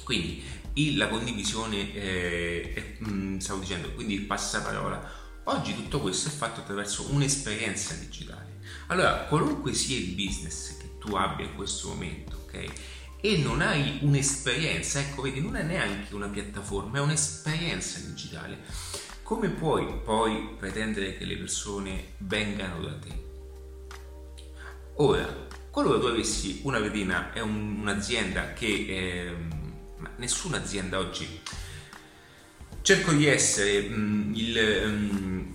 Quindi 0.03 0.43
il, 0.73 0.97
la 0.97 1.07
condivisione, 1.07 1.93
eh, 1.93 2.73
è, 2.73 2.95
mh, 2.97 3.11
mm, 3.11 3.37
stavo 3.37 3.59
dicendo, 3.59 3.91
quindi 3.91 4.15
il 4.15 4.21
passaparola. 4.21 5.23
Oggi 5.43 5.75
tutto 5.75 6.01
questo 6.01 6.29
è 6.29 6.31
fatto 6.31 6.61
attraverso 6.61 7.11
un'esperienza 7.11 7.93
digitale. 7.93 8.57
Allora, 8.87 9.25
qualunque 9.25 9.75
sia 9.75 9.99
il 9.99 10.15
business 10.15 10.77
che 10.77 10.97
tu 10.97 11.13
abbia 11.13 11.45
in 11.45 11.53
questo 11.53 11.89
momento, 11.89 12.37
ok? 12.47 12.71
E 13.21 13.37
non 13.37 13.61
hai 13.61 13.99
un'esperienza, 14.01 14.99
ecco, 14.99 15.21
vedi, 15.21 15.41
non 15.41 15.55
è 15.55 15.61
neanche 15.61 16.15
una 16.15 16.27
piattaforma, 16.27 16.97
è 16.97 17.01
un'esperienza 17.01 17.99
digitale. 17.99 18.63
Come 19.21 19.49
puoi 19.49 19.99
poi 20.03 20.55
pretendere 20.57 21.17
che 21.19 21.25
le 21.25 21.37
persone 21.37 22.13
vengano 22.17 22.81
da 22.81 22.97
te? 22.97 23.23
Ora, 24.95 25.44
qualora 25.75 25.99
tu 25.99 26.05
avessi 26.05 26.61
una 26.63 26.79
vetrina 26.79 27.33
e 27.33 27.41
un, 27.41 27.79
un'azienda 27.81 28.53
che 28.53 28.65
eh, 28.87 29.35
nessuna 30.15 30.55
azienda 30.55 30.99
oggi 30.99 31.27
cerco 32.81 33.11
di 33.11 33.25
essere 33.25 33.81
mh, 33.81 33.93
mm, 33.93 34.33
il, 34.35 34.87
mh, 34.87 35.17
mm, 35.17 35.53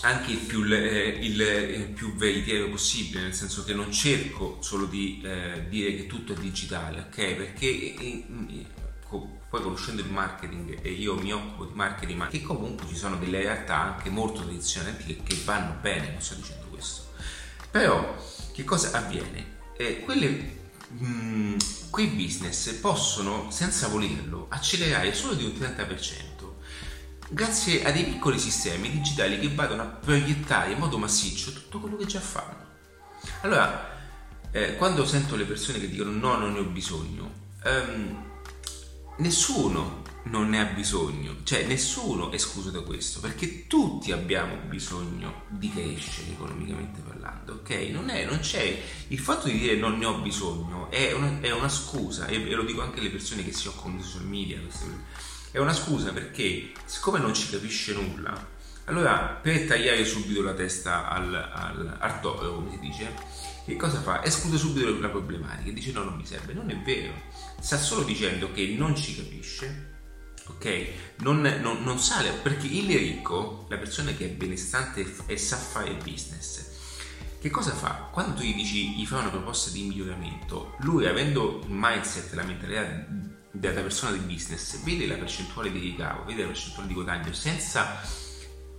anche 0.00 0.32
il 0.32 0.38
più, 0.38 0.64
eh, 0.72 1.08
il, 1.20 1.38
il 1.38 1.88
più, 1.94 2.14
veritiero 2.14 2.70
possibile, 2.70 3.20
nel 3.20 3.34
senso 3.34 3.64
che 3.64 3.74
non 3.74 3.92
cerco 3.92 4.56
solo 4.62 4.86
di 4.86 5.20
eh, 5.22 5.66
dire 5.68 5.94
che 5.94 6.06
tutto 6.06 6.32
è 6.32 6.36
digitale, 6.36 7.00
ok? 7.00 7.34
Perché 7.34 7.66
eh, 7.66 7.96
eh 7.98 8.66
poi 9.08 9.62
conoscendo 9.62 10.00
il 10.00 10.10
marketing 10.10 10.78
e 10.80 10.90
io 10.90 11.16
mi 11.16 11.32
occupo 11.32 11.66
di 11.66 11.74
marketing, 11.74 12.18
ma 12.18 12.28
che 12.28 12.40
comunque 12.40 12.86
ci 12.88 12.96
sono 12.96 13.16
delle 13.16 13.42
realtà 13.42 13.94
anche 13.94 14.08
molto 14.08 14.40
tradizionali 14.40 15.20
che 15.22 15.36
vanno 15.44 15.76
bene, 15.82 16.12
non 16.12 16.22
sto 16.22 16.34
dicendo 16.34 16.64
questo. 16.70 17.04
Però 17.70 18.16
che 18.56 18.64
cosa 18.64 18.90
avviene? 18.92 19.58
Eh, 19.76 20.00
quelle 20.00 20.28
mh, 20.88 21.06
mm, 21.06 21.56
quei 21.90 22.06
business 22.06 22.72
possono, 22.76 23.50
senza 23.50 23.88
volerlo, 23.88 24.46
accelerare 24.48 25.12
solo 25.12 25.34
di 25.34 25.44
un 25.44 25.50
30% 25.50 26.54
grazie 27.28 27.84
a 27.84 27.90
dei 27.90 28.04
piccoli 28.04 28.38
sistemi 28.38 28.90
digitali 28.90 29.38
che 29.38 29.52
vadano 29.52 29.82
a 29.82 29.86
proiettare 29.86 30.72
in 30.72 30.78
modo 30.78 30.96
massiccio 30.96 31.52
tutto 31.52 31.80
quello 31.80 31.96
che 31.96 32.06
già 32.06 32.20
fanno. 32.20 32.64
Allora, 33.42 33.94
eh, 34.52 34.76
quando 34.76 35.04
sento 35.04 35.36
le 35.36 35.44
persone 35.44 35.78
che 35.78 35.90
dicono 35.90 36.12
no, 36.12 36.38
non 36.38 36.54
ne 36.54 36.60
ho 36.60 36.64
bisogno, 36.64 37.30
ehm, 37.62 38.24
nessuno 39.18 40.02
non 40.26 40.48
ne 40.48 40.60
ha 40.60 40.64
bisogno, 40.64 41.36
cioè 41.44 41.64
nessuno 41.66 42.30
è 42.30 42.34
escluso 42.34 42.70
da 42.70 42.80
questo, 42.80 43.20
perché 43.20 43.66
tutti 43.66 44.12
abbiamo 44.12 44.56
bisogno 44.68 45.44
di 45.48 45.70
crescere 45.70 46.32
economicamente 46.32 47.00
parlando, 47.00 47.54
ok? 47.54 47.70
Non, 47.90 48.08
è, 48.10 48.24
non 48.24 48.40
c'è 48.40 48.82
il 49.08 49.18
fatto 49.18 49.46
di 49.46 49.58
dire 49.58 49.76
non 49.76 49.98
ne 49.98 50.06
ho 50.06 50.18
bisogno, 50.18 50.90
è 50.90 51.12
una, 51.12 51.40
è 51.40 51.52
una 51.52 51.68
scusa, 51.68 52.26
e, 52.26 52.42
e, 52.48 52.54
lo 52.54 52.64
dico 52.64 52.82
anche 52.82 53.00
alle 53.00 53.10
persone 53.10 53.44
che 53.44 53.52
si 53.52 53.68
occupano 53.68 53.96
di 53.96 54.02
social 54.02 54.26
media, 54.26 54.58
è 55.52 55.58
una 55.58 55.74
scusa 55.74 56.12
perché 56.12 56.72
siccome 56.84 57.18
non 57.20 57.32
ci 57.32 57.48
capisce 57.48 57.92
nulla, 57.92 58.54
allora 58.86 59.38
per 59.40 59.66
tagliare 59.66 60.04
subito 60.04 60.42
la 60.42 60.54
testa 60.54 61.08
al, 61.08 61.34
al, 61.34 61.96
al 61.98 62.20
come 62.20 62.70
si 62.72 62.78
dice, 62.80 63.14
che 63.64 63.76
cosa 63.76 64.00
fa? 64.00 64.24
Esclude 64.24 64.58
subito 64.58 64.98
la 64.98 65.08
problematica, 65.08 65.70
dice 65.70 65.92
no, 65.92 66.02
non 66.02 66.16
mi 66.16 66.26
serve, 66.26 66.52
non 66.52 66.68
è 66.70 66.76
vero, 66.78 67.12
sta 67.60 67.78
solo 67.78 68.02
dicendo 68.02 68.50
che 68.52 68.74
non 68.76 68.96
ci 68.96 69.16
capisce 69.16 69.94
ok? 70.46 70.86
Non, 71.18 71.40
non, 71.40 71.82
non, 71.82 71.98
sale 71.98 72.30
perché 72.30 72.66
il 72.66 72.86
ricco, 72.86 73.66
la 73.68 73.76
persona 73.76 74.12
che 74.12 74.26
è 74.26 74.28
benestante 74.28 75.06
e 75.26 75.36
sa 75.36 75.56
fare 75.56 75.94
business, 75.94 76.74
che 77.38 77.50
cosa 77.50 77.72
fa? 77.72 78.08
Quando 78.10 78.34
tu 78.34 78.42
gli 78.42 78.54
dici, 78.54 78.96
gli 78.96 79.06
fai 79.06 79.20
una 79.20 79.30
proposta 79.30 79.70
di 79.70 79.82
miglioramento, 79.82 80.74
lui 80.80 81.06
avendo 81.06 81.60
il 81.62 81.70
mindset, 81.70 82.32
la 82.34 82.42
mentalità 82.42 83.06
della 83.50 83.80
persona 83.82 84.12
di 84.12 84.18
business, 84.18 84.82
vede 84.82 85.06
la 85.06 85.14
percentuale 85.14 85.70
di 85.70 85.78
ricavo, 85.78 86.24
vede 86.24 86.42
la 86.42 86.48
percentuale 86.48 86.88
di 86.88 86.94
guadagno 86.94 87.32
senza 87.32 88.00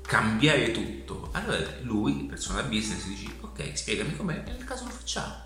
cambiare 0.01 0.71
tutto. 0.71 1.29
Allora 1.33 1.59
lui, 1.81 2.25
persona 2.25 2.62
da 2.62 2.67
business, 2.67 3.05
dice, 3.05 3.27
ok, 3.39 3.77
spiegami 3.77 4.15
com'è, 4.15 4.43
nel 4.45 4.63
caso 4.63 4.86
lo 4.86 4.91
facciamo. 4.91 5.45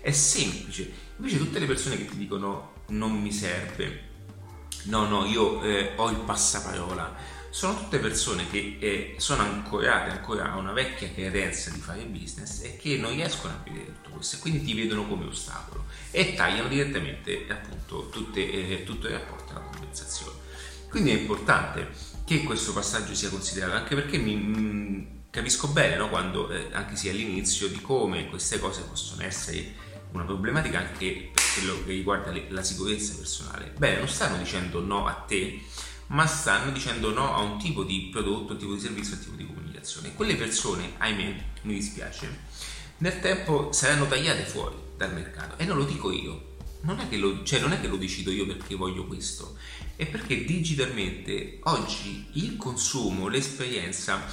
È 0.00 0.10
semplice. 0.10 0.90
Invece 1.16 1.38
tutte 1.38 1.58
le 1.58 1.66
persone 1.66 1.96
che 1.96 2.06
ti 2.06 2.16
dicono 2.16 2.72
non 2.88 3.20
mi 3.20 3.32
serve, 3.32 4.07
no, 4.88 5.06
no, 5.06 5.24
io 5.24 5.62
eh, 5.62 5.92
ho 5.96 6.10
il 6.10 6.18
passaparola. 6.18 7.36
Sono 7.50 7.76
tutte 7.76 7.98
persone 7.98 8.48
che 8.50 8.76
eh, 8.78 9.14
sono 9.18 9.42
ancorate 9.42 10.10
ancora 10.10 10.52
a 10.52 10.56
una 10.56 10.72
vecchia 10.72 11.10
credenza 11.10 11.70
di 11.70 11.80
fare 11.80 12.02
business 12.02 12.62
e 12.62 12.76
che 12.76 12.98
non 12.98 13.12
riescono 13.12 13.54
a 13.54 13.62
vedere 13.64 13.86
tutto 13.86 14.10
questo 14.10 14.36
e 14.36 14.38
quindi 14.40 14.62
ti 14.62 14.74
vedono 14.74 15.06
come 15.06 15.26
ostacolo 15.26 15.86
e 16.10 16.34
tagliano 16.34 16.68
direttamente 16.68 17.46
appunto 17.48 18.10
tutte, 18.10 18.40
eh, 18.40 18.84
tutto 18.84 19.06
il 19.06 19.14
rapporto 19.14 19.52
alla 19.52 19.60
conversazione. 19.60 20.36
Quindi 20.90 21.10
è 21.10 21.14
importante 21.14 21.88
che 22.24 22.42
questo 22.42 22.72
passaggio 22.72 23.14
sia 23.14 23.30
considerato 23.30 23.76
anche 23.76 23.94
perché 23.94 24.18
mi, 24.18 24.36
mh, 24.36 24.58
mm, 24.58 25.04
capisco 25.30 25.68
bene 25.68 25.96
no, 25.96 26.10
quando 26.10 26.50
eh, 26.50 26.68
anche 26.72 26.96
sia 26.96 27.10
all'inizio 27.10 27.68
di 27.68 27.80
come 27.80 28.28
queste 28.28 28.58
cose 28.58 28.82
possono 28.82 29.22
essere 29.22 29.86
una 30.12 30.24
problematica 30.24 30.78
anche 30.78 31.30
per 31.32 31.37
quello 31.58 31.84
che 31.84 31.92
riguarda 31.92 32.32
la 32.48 32.62
sicurezza 32.62 33.14
personale. 33.16 33.72
Bene, 33.76 33.98
non 33.98 34.08
stanno 34.08 34.38
dicendo 34.38 34.80
no 34.80 35.06
a 35.06 35.12
te, 35.12 35.60
ma 36.08 36.26
stanno 36.26 36.70
dicendo 36.70 37.12
no 37.12 37.34
a 37.34 37.40
un 37.40 37.58
tipo 37.58 37.84
di 37.84 38.08
prodotto, 38.10 38.52
un 38.52 38.58
tipo 38.58 38.74
di 38.74 38.80
servizio, 38.80 39.16
un 39.16 39.20
tipo 39.22 39.36
di 39.36 39.46
comunicazione. 39.46 40.14
Quelle 40.14 40.36
persone, 40.36 40.94
ahimè, 40.98 41.44
mi 41.62 41.74
dispiace, 41.74 42.46
nel 42.98 43.20
tempo 43.20 43.72
saranno 43.72 44.06
tagliate 44.06 44.44
fuori 44.44 44.76
dal 44.96 45.12
mercato. 45.12 45.58
E 45.58 45.64
non 45.64 45.76
lo 45.76 45.84
dico 45.84 46.10
io. 46.10 46.46
Non 46.80 47.00
è, 47.00 47.16
lo, 47.16 47.42
cioè 47.42 47.58
non 47.58 47.72
è 47.72 47.80
che 47.80 47.88
lo 47.88 47.96
decido 47.96 48.30
io 48.30 48.46
perché 48.46 48.76
voglio 48.76 49.04
questo, 49.04 49.56
è 49.96 50.06
perché 50.06 50.44
digitalmente 50.44 51.58
oggi 51.64 52.28
il 52.34 52.56
consumo, 52.56 53.26
l'esperienza 53.26 54.24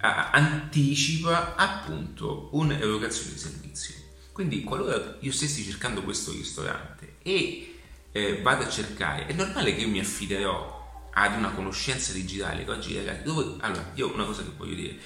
anticipa 0.00 1.56
appunto 1.56 2.50
un'erogazione 2.52 3.32
di 3.32 3.38
servizio. 3.38 3.94
Quindi 4.38 4.62
qualora 4.62 5.16
io 5.18 5.32
stessi 5.32 5.64
cercando 5.64 6.04
questo 6.04 6.30
ristorante 6.30 7.16
e 7.22 7.74
eh, 8.12 8.40
vado 8.40 8.62
a 8.62 8.68
cercare, 8.68 9.26
è 9.26 9.32
normale 9.32 9.74
che 9.74 9.80
io 9.80 9.88
mi 9.88 9.98
affiderò 9.98 11.08
ad 11.12 11.36
una 11.36 11.50
conoscenza 11.50 12.12
digitale 12.12 12.64
che 12.64 12.70
oggi 12.70 12.96
ragazzi, 12.96 13.24
dove, 13.24 13.56
allora 13.58 13.90
io 13.94 14.14
una 14.14 14.24
cosa 14.24 14.44
che 14.44 14.50
voglio 14.56 14.76
dire 14.76 14.96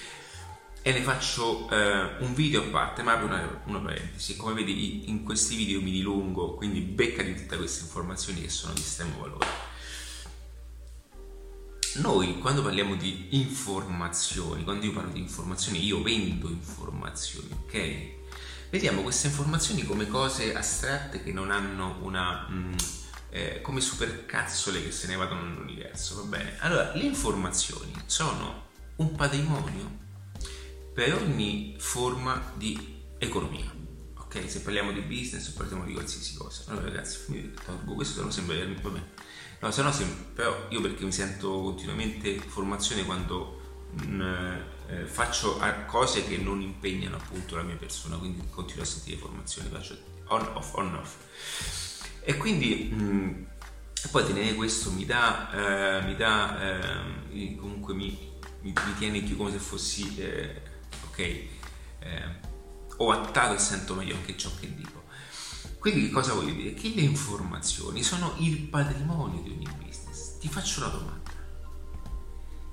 e 0.83 0.93
ne 0.93 1.01
faccio 1.01 1.67
eh, 1.71 2.17
un 2.19 2.35
video 2.35 2.61
a 2.61 2.67
parte, 2.67 3.03
ma 3.03 3.15
apro 3.15 3.25
una, 3.25 3.62
una, 3.65 3.79
parentesi, 3.79 4.37
come 4.37 4.53
vedi 4.53 5.09
in 5.09 5.25
questi 5.25 5.57
video 5.57 5.81
mi 5.81 5.93
dilungo, 5.93 6.53
quindi 6.57 6.81
beccati 6.81 7.35
tutte 7.35 7.57
queste 7.57 7.85
informazioni 7.85 8.43
che 8.43 8.51
sono 8.51 8.75
di 8.75 8.81
estremo 8.81 9.19
valore. 9.19 9.47
Noi 12.03 12.39
quando 12.39 12.62
parliamo 12.62 12.97
di 12.97 13.29
informazioni, 13.31 14.62
quando 14.62 14.85
io 14.85 14.93
parlo 14.93 15.12
di 15.12 15.21
informazioni, 15.21 15.83
io 15.83 16.03
vendo 16.03 16.51
informazioni, 16.51 17.49
ok? 17.51 18.21
Vediamo 18.73 19.02
queste 19.02 19.26
informazioni 19.26 19.85
come 19.85 20.09
cose 20.09 20.55
astratte 20.55 21.23
che 21.23 21.31
non 21.31 21.50
hanno 21.50 21.99
una... 22.00 22.49
Mm, 22.50 22.73
eh, 23.29 23.61
come 23.61 23.81
supercazzole 23.81 24.83
che 24.83 24.91
se 24.91 25.07
ne 25.09 25.17
vadano 25.17 25.43
nell'universo, 25.43 26.17
va 26.17 26.37
bene? 26.37 26.57
Allora, 26.61 26.95
le 26.95 27.05
informazioni 27.05 27.93
sono 28.07 28.69
un 28.97 29.14
patrimonio 29.14 30.00
per 30.93 31.14
ogni 31.14 31.76
forma 31.79 32.52
di 32.57 33.00
economia. 33.19 33.71
Ok, 34.17 34.50
se 34.50 34.61
parliamo 34.61 34.93
di 34.93 35.00
business 35.00 35.49
o 35.49 35.52
parliamo 35.57 35.85
di 35.85 35.93
qualsiasi 35.93 36.35
cosa. 36.35 36.64
Allora, 36.69 36.87
ragazzi, 36.87 37.52
tolgo 37.64 37.95
questo, 37.95 38.19
se 38.19 38.25
no 38.25 38.31
sembra. 38.31 38.57
Vabbè. 38.57 39.02
No, 39.61 39.71
se 39.71 39.83
no, 39.83 39.93
però 40.35 40.67
io 40.71 40.81
perché 40.81 41.05
mi 41.05 41.12
sento 41.12 41.61
continuamente 41.61 42.38
formazione 42.38 43.05
quando 43.05 43.61
mh, 43.93 44.14
mm, 44.14 44.23
eh, 44.89 45.07
faccio 45.07 45.61
cose 45.87 46.27
che 46.27 46.37
non 46.39 46.61
impegnano 46.61 47.17
appunto 47.17 47.57
la 47.57 47.62
mia 47.62 47.77
persona, 47.77 48.17
quindi 48.17 48.43
continuo 48.51 48.83
a 48.83 48.87
sentire 48.87 49.17
formazione, 49.17 49.69
faccio 49.69 49.97
on 50.27 50.51
off, 50.55 50.75
on 50.75 50.95
off. 50.95 51.15
E 52.21 52.37
quindi 52.37 52.91
mh, 52.93 53.03
mm, 53.03 53.45
poi 54.11 54.25
tenere 54.25 54.55
questo 54.55 54.91
mi 54.91 55.05
dà, 55.05 55.99
eh, 56.01 56.03
mi 56.05 56.17
dà 56.17 56.81
eh, 57.31 57.57
comunque 57.57 57.95
mi, 57.95 58.17
mi, 58.61 58.73
mi, 58.73 58.95
tiene 58.99 59.21
più 59.23 59.37
come 59.37 59.51
se 59.51 59.59
fossi, 59.59 60.17
eh, 60.19 60.62
ok, 61.09 61.19
eh, 61.19 61.51
ho 62.97 63.11
attato 63.11 63.55
e 63.55 63.59
sento 63.59 63.95
meglio 63.95 64.15
anche 64.15 64.37
ciò 64.37 64.51
che 64.59 64.73
dico. 64.75 65.01
Quindi 65.79 66.11
cosa 66.11 66.35
voglio 66.35 66.55
dire? 66.55 66.75
Che 66.75 66.93
le 66.95 67.01
informazioni 67.01 68.05
sono 68.05 68.35
il 68.39 68.61
patrimonio 68.61 69.43
di 69.43 69.51
ogni 69.51 69.69
business. 69.85 70.39
Ti 70.39 70.49
faccio 70.49 70.81
una 70.81 70.91
domanda 70.91 71.22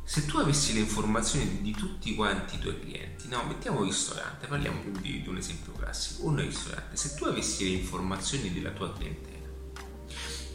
se 0.09 0.25
tu 0.25 0.37
avessi 0.37 0.73
le 0.73 0.79
informazioni 0.79 1.61
di 1.61 1.69
tutti 1.69 2.15
quanti 2.15 2.55
i 2.55 2.57
tuoi 2.57 2.79
clienti, 2.79 3.27
no, 3.27 3.43
mettiamo 3.43 3.81
un 3.81 3.85
ristorante, 3.85 4.47
parliamo 4.47 4.81
di, 5.01 5.21
di 5.21 5.29
un 5.29 5.37
esempio 5.37 5.71
classico, 5.73 6.25
un 6.25 6.37
ristorante, 6.37 6.97
se 6.97 7.13
tu 7.13 7.25
avessi 7.25 7.65
le 7.65 7.77
informazioni 7.77 8.51
della 8.51 8.71
tua 8.71 8.91
clientela, 8.91 9.47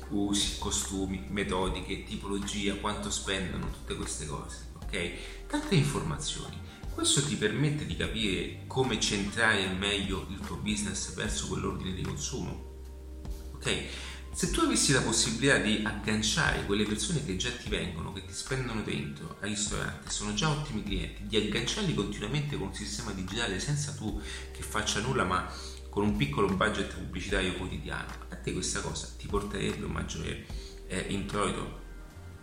usi, 0.08 0.58
costumi, 0.58 1.26
metodiche, 1.28 2.02
tipologia, 2.02 2.74
quanto 2.74 3.12
spendono, 3.12 3.70
tutte 3.70 3.94
queste 3.94 4.26
cose, 4.26 4.72
ok? 4.82 5.12
Tante 5.46 5.76
informazioni. 5.76 6.60
Questo 6.92 7.24
ti 7.24 7.36
permette 7.36 7.86
di 7.86 7.94
capire 7.94 8.64
come 8.66 8.98
centrare 8.98 9.68
meglio 9.68 10.26
il 10.30 10.40
tuo 10.40 10.56
business 10.56 11.14
verso 11.14 11.46
quell'ordine 11.46 11.94
di 11.94 12.02
consumo. 12.02 12.72
Ok? 13.52 13.84
Se 14.34 14.50
tu 14.50 14.62
avessi 14.62 14.92
la 14.92 15.00
possibilità 15.00 15.58
di 15.58 15.82
agganciare 15.84 16.64
quelle 16.66 16.82
persone 16.82 17.24
che 17.24 17.36
già 17.36 17.50
ti 17.50 17.68
vengono, 17.68 18.12
che 18.12 18.24
ti 18.24 18.32
spendono 18.32 18.82
dentro 18.82 19.36
al 19.38 19.48
ristorante, 19.48 20.10
sono 20.10 20.34
già 20.34 20.50
ottimi 20.50 20.82
clienti, 20.82 21.24
di 21.28 21.36
agganciarli 21.36 21.94
continuamente 21.94 22.56
con 22.56 22.66
un 22.66 22.74
sistema 22.74 23.12
digitale 23.12 23.60
senza 23.60 23.92
tu 23.92 24.20
che 24.50 24.62
faccia 24.62 24.98
nulla, 24.98 25.22
ma 25.22 25.48
con 25.88 26.02
un 26.02 26.16
piccolo 26.16 26.48
budget 26.48 26.94
pubblicitario 26.94 27.54
quotidiano, 27.54 28.12
a 28.28 28.34
te 28.34 28.52
questa 28.52 28.80
cosa 28.80 29.08
ti 29.16 29.28
porterebbe 29.28 29.84
un 29.84 29.92
maggiore 29.92 30.44
eh, 30.88 31.04
introito. 31.10 31.82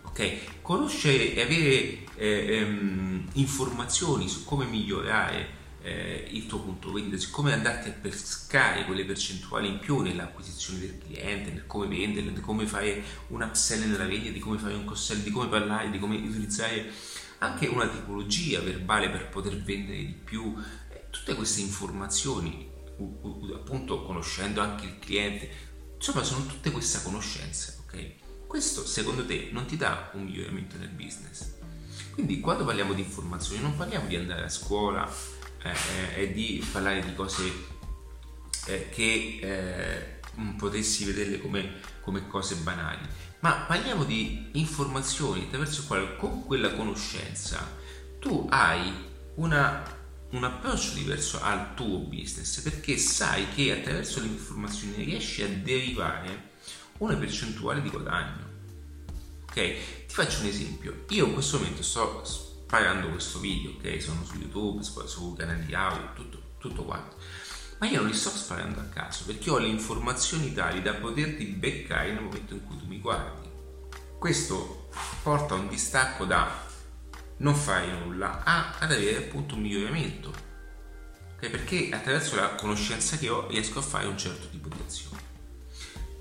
Ok? 0.03 0.61
Conoscere 0.61 1.33
e 1.33 1.41
avere 1.41 2.05
eh, 2.15 2.55
ehm, 2.55 3.27
informazioni 3.33 4.29
su 4.29 4.45
come 4.45 4.63
migliorare 4.63 5.59
eh, 5.83 6.27
il 6.31 6.45
tuo 6.45 6.59
punto 6.59 6.91
vendita, 6.91 7.23
come 7.31 7.53
andarti 7.53 7.89
a 7.89 7.93
pescare 7.93 8.85
quelle 8.85 9.05
percentuali 9.05 9.67
in 9.67 9.79
più 9.79 9.99
nell'acquisizione 9.99 10.79
del 10.79 10.97
cliente, 10.97 11.51
nel 11.51 11.65
come 11.65 11.87
venderlo, 11.87 12.31
di 12.31 12.39
come 12.39 12.67
fare 12.67 13.03
un 13.27 13.41
upsell 13.41 13.89
nella 13.89 14.05
vendita, 14.05 14.31
di 14.31 14.39
come 14.39 14.57
fare 14.57 14.73
un 14.73 14.85
cross 14.85 15.13
di 15.15 15.31
come 15.31 15.47
parlare, 15.47 15.89
di 15.89 15.99
come 15.99 16.17
utilizzare 16.17 16.91
anche 17.39 17.67
una 17.67 17.87
tipologia 17.87 18.59
verbale 18.59 19.09
per 19.09 19.29
poter 19.29 19.57
vendere 19.61 19.97
di 19.97 20.15
più, 20.23 20.55
eh, 20.89 21.05
tutte 21.09 21.33
queste 21.33 21.61
informazioni, 21.61 22.69
appunto 23.53 24.03
conoscendo 24.03 24.61
anche 24.61 24.85
il 24.85 24.99
cliente, 24.99 25.49
insomma 25.95 26.23
sono 26.23 26.45
tutte 26.45 26.69
queste 26.69 27.01
conoscenze, 27.01 27.77
ok? 27.85 28.45
Questo 28.45 28.85
secondo 28.85 29.25
te 29.25 29.49
non 29.51 29.65
ti 29.65 29.77
dà 29.77 30.11
un 30.13 30.25
miglioramento 30.25 30.77
nel 30.77 30.89
business? 30.89 31.53
Quindi 32.11 32.39
quando 32.39 32.65
parliamo 32.65 32.93
di 32.93 33.01
informazioni 33.01 33.61
non 33.61 33.75
parliamo 33.75 34.07
di 34.07 34.17
andare 34.17 34.43
a 34.43 34.49
scuola 34.49 35.09
eh, 35.63 36.21
e 36.21 36.33
di 36.33 36.65
parlare 36.71 37.03
di 37.03 37.13
cose 37.13 37.43
eh, 38.65 38.89
che 38.89 39.39
eh, 39.41 40.19
potessi 40.57 41.05
vederle 41.05 41.39
come, 41.39 41.79
come, 42.01 42.27
cose 42.27 42.55
banali, 42.55 43.05
ma 43.39 43.65
parliamo 43.67 44.03
di 44.03 44.49
informazioni 44.53 45.43
attraverso 45.43 45.81
le 45.81 45.87
quali 45.87 46.15
con 46.17 46.45
quella 46.45 46.73
conoscenza 46.73 47.79
tu 48.19 48.47
hai 48.49 48.93
una, 49.35 49.83
un 50.29 50.43
approccio 50.43 50.93
diverso 50.93 51.41
al 51.41 51.73
tuo 51.73 51.97
business 51.99 52.61
perché 52.61 52.97
sai 52.97 53.47
che 53.53 53.71
attraverso 53.71 54.19
le 54.21 54.27
informazioni 54.27 55.03
riesci 55.03 55.41
a 55.41 55.47
derivare 55.47 56.49
una 56.99 57.15
percentuale 57.15 57.81
di 57.81 57.89
guadagno. 57.89 58.49
ok? 59.49 59.53
Ti 59.53 60.13
faccio 60.13 60.41
un 60.41 60.47
esempio. 60.47 61.05
Io 61.09 61.25
in 61.25 61.33
questo 61.33 61.57
momento 61.57 61.81
sto 61.81 62.01
sparando 62.71 63.09
questo 63.09 63.39
video, 63.39 63.71
ok? 63.71 64.01
Sono 64.01 64.23
su 64.23 64.37
YouTube, 64.37 64.81
su 64.81 65.35
canali 65.37 65.75
audio, 65.75 66.13
tutto, 66.13 66.41
tutto 66.57 66.85
quanto. 66.85 67.17
Ma 67.79 67.87
io 67.89 67.99
non 67.99 68.07
li 68.07 68.15
sto 68.15 68.29
sparando 68.29 68.79
a 68.79 68.83
caso 68.83 69.25
perché 69.25 69.49
ho 69.49 69.57
le 69.57 69.67
informazioni 69.67 70.53
tali 70.53 70.81
da 70.81 70.93
poterti 70.93 71.43
beccare 71.47 72.13
nel 72.13 72.23
momento 72.23 72.53
in 72.53 72.65
cui 72.65 72.77
tu 72.77 72.85
mi 72.85 72.99
guardi. 73.01 73.49
Questo 74.17 74.87
porta 75.21 75.53
a 75.53 75.57
un 75.57 75.67
distacco 75.67 76.23
da 76.23 76.49
non 77.37 77.55
fare 77.55 77.87
nulla 77.87 78.41
a, 78.45 78.77
ad 78.79 78.93
avere 78.93 79.17
appunto 79.17 79.55
un 79.55 79.63
miglioramento. 79.63 80.31
Okay? 81.35 81.49
Perché 81.49 81.89
attraverso 81.91 82.37
la 82.37 82.55
conoscenza 82.55 83.17
che 83.17 83.27
ho 83.27 83.47
riesco 83.49 83.79
a 83.79 83.81
fare 83.81 84.07
un 84.07 84.17
certo 84.17 84.47
tipo 84.47 84.69
di 84.69 84.81
azione. 84.81 85.21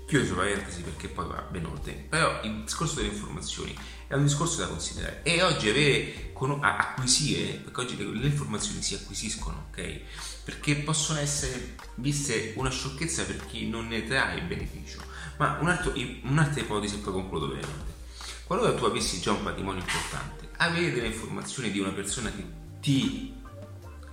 Chiuso 0.05 0.35
parentesi 0.35 0.81
perché 0.81 1.07
poi 1.07 1.27
va 1.27 1.47
ben 1.49 1.65
oltre. 1.65 1.93
Però 1.93 2.41
il 2.43 2.63
discorso 2.63 2.95
delle 2.95 3.07
informazioni 3.07 3.73
è 4.11 4.15
un 4.15 4.23
discorso 4.23 4.59
da 4.59 4.67
considerare. 4.67 5.21
E 5.23 5.41
oggi 5.41 5.71
avere, 5.71 6.33
acquisire, 6.59 7.53
perché 7.53 7.79
oggi 7.79 7.97
le 7.97 8.27
informazioni 8.27 8.81
si 8.81 8.93
acquisiscono, 8.93 9.67
ok? 9.69 10.01
Perché 10.43 10.75
possono 10.75 11.19
essere 11.19 11.75
viste 11.95 12.53
una 12.57 12.69
sciocchezza 12.69 13.23
per 13.23 13.45
chi 13.45 13.69
non 13.69 13.87
ne 13.87 14.05
trae 14.05 14.41
beneficio. 14.41 15.01
Ma 15.37 15.57
un 15.61 15.69
altro, 15.69 15.93
un'altra 16.23 16.59
ipotesi, 16.59 16.95
e 16.95 16.97
poi 16.97 17.13
concludo 17.13 17.47
brevemente. 17.47 17.99
Qualora 18.43 18.73
tu 18.73 18.83
avessi 18.83 19.21
già 19.21 19.31
un 19.31 19.43
patrimonio 19.43 19.79
importante, 19.79 20.49
avere 20.57 20.91
delle 20.91 21.07
informazioni 21.07 21.71
di 21.71 21.79
una 21.79 21.91
persona 21.91 22.29
che 22.33 22.43
ti 22.81 23.33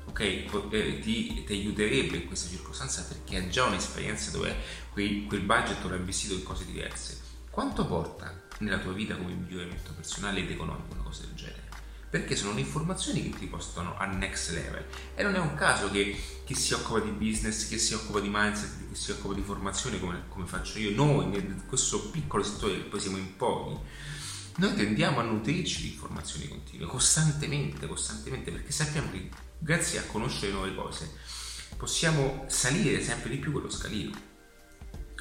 ok, 0.07 0.21
eh, 0.21 1.01
ti, 1.01 1.43
ti, 1.45 1.53
aiuterebbe 1.53 2.19
in 2.19 2.27
questa 2.27 2.49
circostanza 2.49 3.03
perché 3.03 3.37
ha 3.37 3.49
già 3.49 3.65
un'esperienza 3.65 4.31
dove 4.31 4.55
quel 4.93 5.41
budget 5.41 5.85
l'ha 5.85 5.97
investito 5.97 6.35
in 6.35 6.45
cose 6.45 6.65
diverse. 6.65 7.21
Quanto 7.51 7.85
porta 7.85 8.38
nella 8.59 8.79
tua 8.79 8.93
vita 8.93 9.17
come 9.17 9.33
miglioramento 9.33 9.93
personale 9.93 10.41
ed 10.41 10.51
economico 10.51 10.95
una 10.95 11.03
cosa 11.03 11.23
del 11.23 11.35
genere? 11.35 11.67
Perché 12.11 12.37
sono 12.37 12.55
le 12.55 12.61
informazioni 12.61 13.23
che 13.23 13.39
ti 13.39 13.47
portano 13.47 13.97
al 13.99 14.17
next 14.17 14.51
level 14.53 14.85
e 15.15 15.23
non 15.23 15.35
è 15.35 15.39
un 15.39 15.55
caso 15.55 15.91
che 15.91 16.19
chi 16.45 16.55
si 16.55 16.73
occupa 16.73 17.01
di 17.01 17.11
business, 17.11 17.69
chi 17.69 17.79
si 17.79 17.93
occupa 17.93 18.21
di 18.21 18.31
mindset, 18.33 18.89
chi 18.89 18.95
si 18.95 19.11
occupa 19.11 19.35
di 19.35 19.43
formazione 19.43 20.01
come, 20.01 20.23
come 20.29 20.47
faccio 20.47 20.79
io, 20.79 20.95
noi 20.95 21.37
in 21.37 21.63
questo 21.67 22.09
piccolo 22.11 22.43
settore 22.43 22.77
che 22.77 22.85
poi 22.85 23.01
siamo 23.01 23.19
in 23.19 23.37
pochi, 23.37 23.77
noi 24.57 24.75
tendiamo 24.75 25.21
a 25.21 25.23
nutrirci 25.23 25.83
di 25.83 25.93
informazioni 25.93 26.49
continue, 26.49 26.87
costantemente, 26.87 27.87
costantemente, 27.87 28.51
perché 28.51 28.73
sappiamo 28.73 29.11
che 29.11 29.29
grazie 29.59 29.99
a 29.99 30.03
conoscere 30.03 30.53
nuove 30.53 30.75
cose 30.75 31.13
possiamo 31.77 32.45
salire 32.49 33.03
sempre 33.03 33.31
di 33.31 33.37
più 33.37 33.53
quello 33.53 33.71
scalino. 33.71 34.28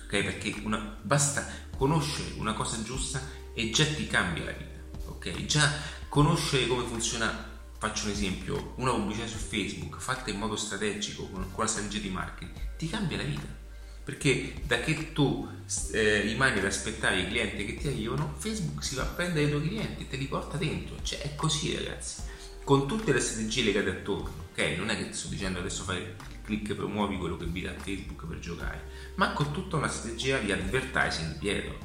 Ok? 0.08 0.24
Perché 0.24 0.56
una, 0.64 0.98
basta 1.02 1.46
conoscere 1.78 2.34
una 2.38 2.54
cosa 2.54 2.82
giusta 2.82 3.22
e 3.54 3.70
già 3.70 3.86
ti 3.86 4.08
cambia 4.08 4.46
la 4.46 4.52
vita. 4.52 4.80
Ok? 5.10 5.46
Già 5.46 5.72
conoscere 6.10 6.68
come 6.68 6.86
funziona 6.86 7.56
faccio 7.78 8.06
un 8.06 8.12
esempio, 8.12 8.74
una 8.78 8.92
pubblicità 8.92 9.28
su 9.28 9.38
Facebook 9.38 10.00
fatta 10.00 10.32
in 10.32 10.40
modo 10.40 10.56
strategico 10.56 11.28
con, 11.30 11.52
con 11.52 11.64
la 11.64 11.70
strategia 11.70 12.00
di 12.00 12.10
marketing 12.10 12.76
ti 12.76 12.90
cambia 12.90 13.18
la 13.18 13.24
vita 13.24 13.66
perché 14.08 14.54
da 14.66 14.80
che 14.80 15.12
tu 15.12 15.46
eh, 15.92 16.22
rimani 16.22 16.60
ad 16.60 16.66
aspettare 16.66 17.20
i 17.20 17.28
clienti 17.28 17.66
che 17.66 17.76
ti 17.76 17.88
arrivano, 17.90 18.36
Facebook 18.38 18.82
si 18.82 18.96
va 18.96 19.02
a 19.02 19.08
prendere 19.08 19.48
i 19.48 19.50
tuoi 19.50 19.68
clienti 19.68 20.04
e 20.04 20.08
te 20.08 20.16
li 20.16 20.28
porta 20.28 20.56
dentro. 20.56 20.96
Cioè 21.02 21.20
è 21.20 21.36
così 21.36 21.76
ragazzi, 21.76 22.22
con 22.64 22.88
tutte 22.88 23.12
le 23.12 23.20
strategie 23.20 23.64
legate 23.64 23.90
attorno, 23.90 24.46
ok? 24.52 24.76
Non 24.78 24.92
è 24.92 24.96
che 24.96 25.12
sto 25.12 25.28
dicendo 25.28 25.60
adesso 25.60 25.84
fai 25.84 26.06
clic 26.42 26.74
promuovi 26.74 27.18
quello 27.18 27.36
che 27.36 27.48
vi 27.48 27.64
dà 27.64 27.74
Facebook 27.74 28.26
per 28.26 28.40
giocare, 28.40 28.82
ma 29.18 29.34
con 29.34 29.52
tutta 29.52 29.76
una 29.76 29.88
strategia 29.88 30.40
di 30.40 30.52
advertising 30.52 31.38
dietro. 31.38 31.78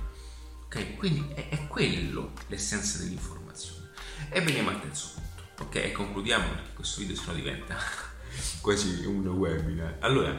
Ok? 0.65 0.97
Quindi 0.97 1.33
è, 1.35 1.49
è 1.51 1.67
quello 1.67 2.33
l'essenza 2.47 2.99
dell'informazione. 2.99 3.91
E 4.31 4.41
veniamo 4.41 4.71
al 4.71 4.81
terzo 4.81 5.13
punto. 5.15 5.65
Ok, 5.65 5.77
e 5.77 5.93
concludiamo 5.93 6.49
perché 6.49 6.73
questo 6.75 7.01
video 7.01 7.17
se 7.17 7.23
no 7.27 7.35
diventa 7.35 7.77
quasi 8.61 9.05
un 9.05 9.27
webinar. 9.27 9.99
Allora, 10.01 10.35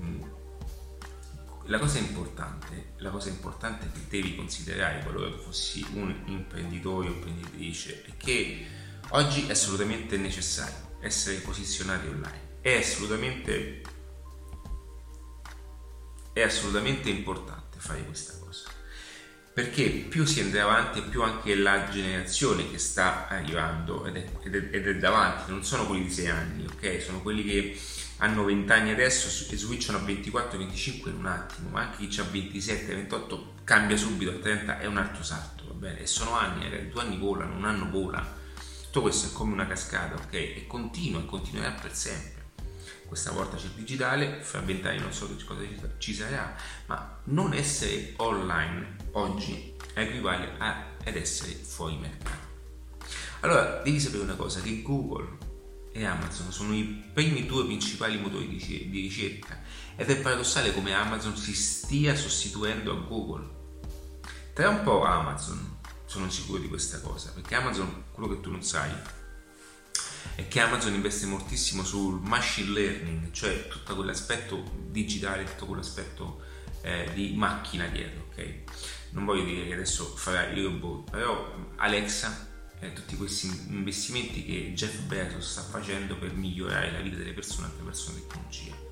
mm, 0.00 0.22
la 1.66 1.78
cosa 1.78 1.98
importante, 1.98 2.92
la 2.98 3.10
cosa 3.10 3.28
importante 3.30 3.90
che 3.90 4.00
devi 4.08 4.36
considerare 4.36 5.02
qualora 5.02 5.30
tu 5.30 5.38
fossi 5.38 5.84
un 5.92 6.14
imprenditore 6.26 7.08
o 7.08 7.10
imprenditrice 7.10 8.04
è 8.04 8.16
che 8.16 8.66
oggi 9.10 9.46
è 9.46 9.52
assolutamente 9.52 10.16
necessario 10.16 10.96
essere 11.00 11.38
posizionati 11.38 12.06
online. 12.06 12.58
È 12.60 12.76
assolutamente, 12.76 13.82
è 16.34 16.42
assolutamente 16.42 17.08
importante 17.08 17.78
fare 17.78 18.04
questa 18.04 18.36
cosa. 18.38 18.68
Perché 19.54 19.88
più 19.88 20.26
si 20.26 20.40
andrà 20.40 20.64
avanti, 20.64 21.00
più 21.02 21.22
anche 21.22 21.54
la 21.54 21.88
generazione 21.88 22.68
che 22.68 22.78
sta 22.78 23.28
arrivando 23.28 24.04
ed 24.04 24.16
è, 24.16 24.26
ed 24.42 24.54
è, 24.56 24.68
ed 24.74 24.88
è 24.88 24.96
davanti, 24.96 25.52
non 25.52 25.64
sono 25.64 25.86
quelli 25.86 26.02
di 26.02 26.10
6 26.10 26.26
anni, 26.26 26.66
ok? 26.66 27.00
Sono 27.00 27.22
quelli 27.22 27.44
che 27.44 27.80
hanno 28.16 28.42
20 28.42 28.72
anni 28.72 28.90
adesso 28.90 29.28
e 29.52 29.56
switchano 29.56 29.98
a 29.98 30.00
24-25 30.00 31.08
in 31.08 31.14
un 31.18 31.26
attimo, 31.26 31.68
ma 31.68 31.82
anche 31.82 32.08
chi 32.08 32.20
ha 32.20 32.24
27-28 32.24 33.38
cambia 33.62 33.96
subito 33.96 34.32
a 34.32 34.34
30 34.34 34.80
è 34.80 34.86
un 34.86 34.96
altro 34.96 35.22
salto, 35.22 35.68
va 35.68 35.74
bene? 35.74 36.00
E 36.00 36.06
sono 36.08 36.36
anni, 36.36 36.64
ragazzi, 36.64 36.88
due 36.88 37.02
anni 37.02 37.16
volano, 37.16 37.54
un 37.54 37.64
anno 37.64 37.88
vola. 37.88 38.42
Tutto 38.86 39.02
questo 39.02 39.28
è 39.28 39.32
come 39.32 39.52
una 39.52 39.68
cascata, 39.68 40.16
ok? 40.16 40.32
E 40.32 40.64
continua 40.66 41.20
e 41.20 41.26
continuerà 41.26 41.70
per 41.80 41.94
sempre. 41.94 42.33
Questa 43.14 43.30
volta 43.30 43.56
c'è 43.56 43.66
il 43.66 43.74
digitale, 43.76 44.42
fra 44.42 44.58
20 44.58 44.88
anni 44.88 44.98
non 44.98 45.12
so 45.12 45.28
che 45.28 45.44
cosa 45.44 45.62
ci 45.98 46.12
sarà, 46.12 46.52
ma 46.86 47.20
non 47.26 47.54
essere 47.54 48.14
online 48.16 48.96
oggi 49.12 49.72
equivale 49.94 50.56
ad 50.58 51.14
essere 51.14 51.52
fuori 51.52 51.96
mercato. 51.96 52.48
Allora, 53.42 53.82
devi 53.84 54.00
sapere 54.00 54.24
una 54.24 54.34
cosa, 54.34 54.60
che 54.60 54.82
Google 54.82 55.38
e 55.92 56.04
Amazon 56.04 56.50
sono 56.50 56.74
i 56.74 57.04
primi 57.12 57.46
due 57.46 57.64
principali 57.66 58.18
motori 58.18 58.48
di 58.48 59.00
ricerca 59.00 59.62
ed 59.94 60.10
è 60.10 60.20
paradossale 60.20 60.74
come 60.74 60.92
Amazon 60.92 61.36
si 61.36 61.54
stia 61.54 62.16
sostituendo 62.16 62.90
a 62.90 62.96
Google. 62.96 63.48
Tra 64.54 64.70
un 64.70 64.82
po' 64.82 65.04
Amazon, 65.04 65.76
sono 66.04 66.28
sicuro 66.28 66.58
di 66.58 66.66
questa 66.66 67.00
cosa, 67.00 67.30
perché 67.30 67.54
Amazon, 67.54 68.06
quello 68.10 68.34
che 68.34 68.40
tu 68.40 68.50
non 68.50 68.64
sai, 68.64 68.90
è 70.36 70.48
che 70.48 70.60
Amazon 70.60 70.94
investe 70.94 71.26
moltissimo 71.26 71.84
sul 71.84 72.20
machine 72.20 72.70
learning, 72.70 73.30
cioè 73.30 73.68
tutto 73.68 73.94
quell'aspetto 73.94 74.62
digitale, 74.90 75.44
tutto 75.44 75.66
quell'aspetto 75.66 76.42
eh, 76.82 77.08
di 77.14 77.34
macchina 77.34 77.86
dietro, 77.86 78.26
ok? 78.30 78.54
Non 79.10 79.24
voglio 79.24 79.44
dire 79.44 79.66
che 79.66 79.74
adesso 79.74 80.04
farà 80.16 80.48
il 80.48 80.64
robot, 80.64 81.10
però 81.10 81.54
Alexa 81.76 82.52
eh, 82.80 82.92
tutti 82.92 83.16
questi 83.16 83.46
investimenti 83.68 84.44
che 84.44 84.72
Jeff 84.74 84.98
Bezos 85.02 85.52
sta 85.52 85.62
facendo 85.62 86.16
per 86.16 86.32
migliorare 86.34 86.90
la 86.90 87.00
vita 87.00 87.16
delle 87.16 87.32
persone 87.32 87.68
attraverso 87.68 88.12
la 88.12 88.18
tecnologia. 88.18 88.84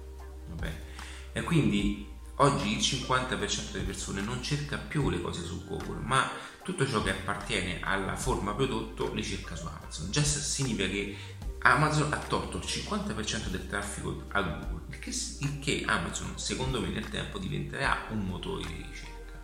E 1.32 1.42
quindi 1.42 2.06
oggi 2.36 2.72
il 2.72 2.78
50% 2.78 3.72
delle 3.72 3.84
persone 3.84 4.20
non 4.20 4.42
cerca 4.42 4.76
più 4.76 5.10
le 5.10 5.20
cose 5.20 5.42
su 5.44 5.64
Google, 5.66 6.00
ma 6.00 6.30
tutto 6.62 6.86
ciò 6.86 7.02
che 7.02 7.10
appartiene 7.10 7.80
alla 7.82 8.16
forma 8.16 8.54
prodotto 8.54 9.12
le 9.12 9.22
cerca 9.22 9.56
su 9.56 9.66
Amazon. 9.66 10.10
Già 10.10 10.22
significa 10.22 10.88
che 10.88 11.16
Amazon 11.62 12.12
ha 12.12 12.16
tolto 12.16 12.56
il 12.56 12.64
50% 12.64 13.46
del 13.46 13.68
traffico 13.68 14.24
a 14.32 14.42
Google, 14.42 14.82
il 14.90 14.98
che, 14.98 15.10
il 15.10 15.58
che 15.60 15.84
Amazon 15.86 16.36
secondo 16.36 16.80
me 16.80 16.88
nel 16.88 17.08
tempo 17.08 17.38
diventerà 17.38 18.06
un 18.10 18.26
motore 18.26 18.66
di 18.66 18.84
ricerca, 18.88 19.40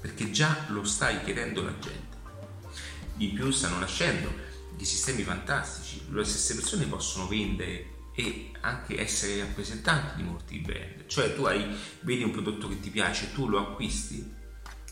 perché 0.00 0.30
già 0.30 0.64
lo 0.68 0.84
stai 0.84 1.22
chiedendo 1.22 1.62
la 1.62 1.78
gente. 1.78 2.16
Di 3.14 3.28
più 3.28 3.50
stanno 3.50 3.78
nascendo, 3.78 4.32
di 4.74 4.84
sistemi 4.86 5.22
fantastici, 5.22 6.02
le 6.08 6.24
stesse 6.24 6.54
persone 6.54 6.86
possono 6.86 7.28
vendere 7.28 7.98
e 8.14 8.52
anche 8.62 8.98
essere 8.98 9.40
rappresentanti 9.40 10.16
di 10.16 10.22
molti 10.22 10.58
brand, 10.60 11.06
cioè 11.06 11.34
tu 11.34 11.44
hai, 11.44 11.76
vedi 12.00 12.22
un 12.22 12.30
prodotto 12.30 12.68
che 12.68 12.80
ti 12.80 12.88
piace, 12.88 13.32
tu 13.34 13.46
lo 13.46 13.58
acquisti, 13.58 14.38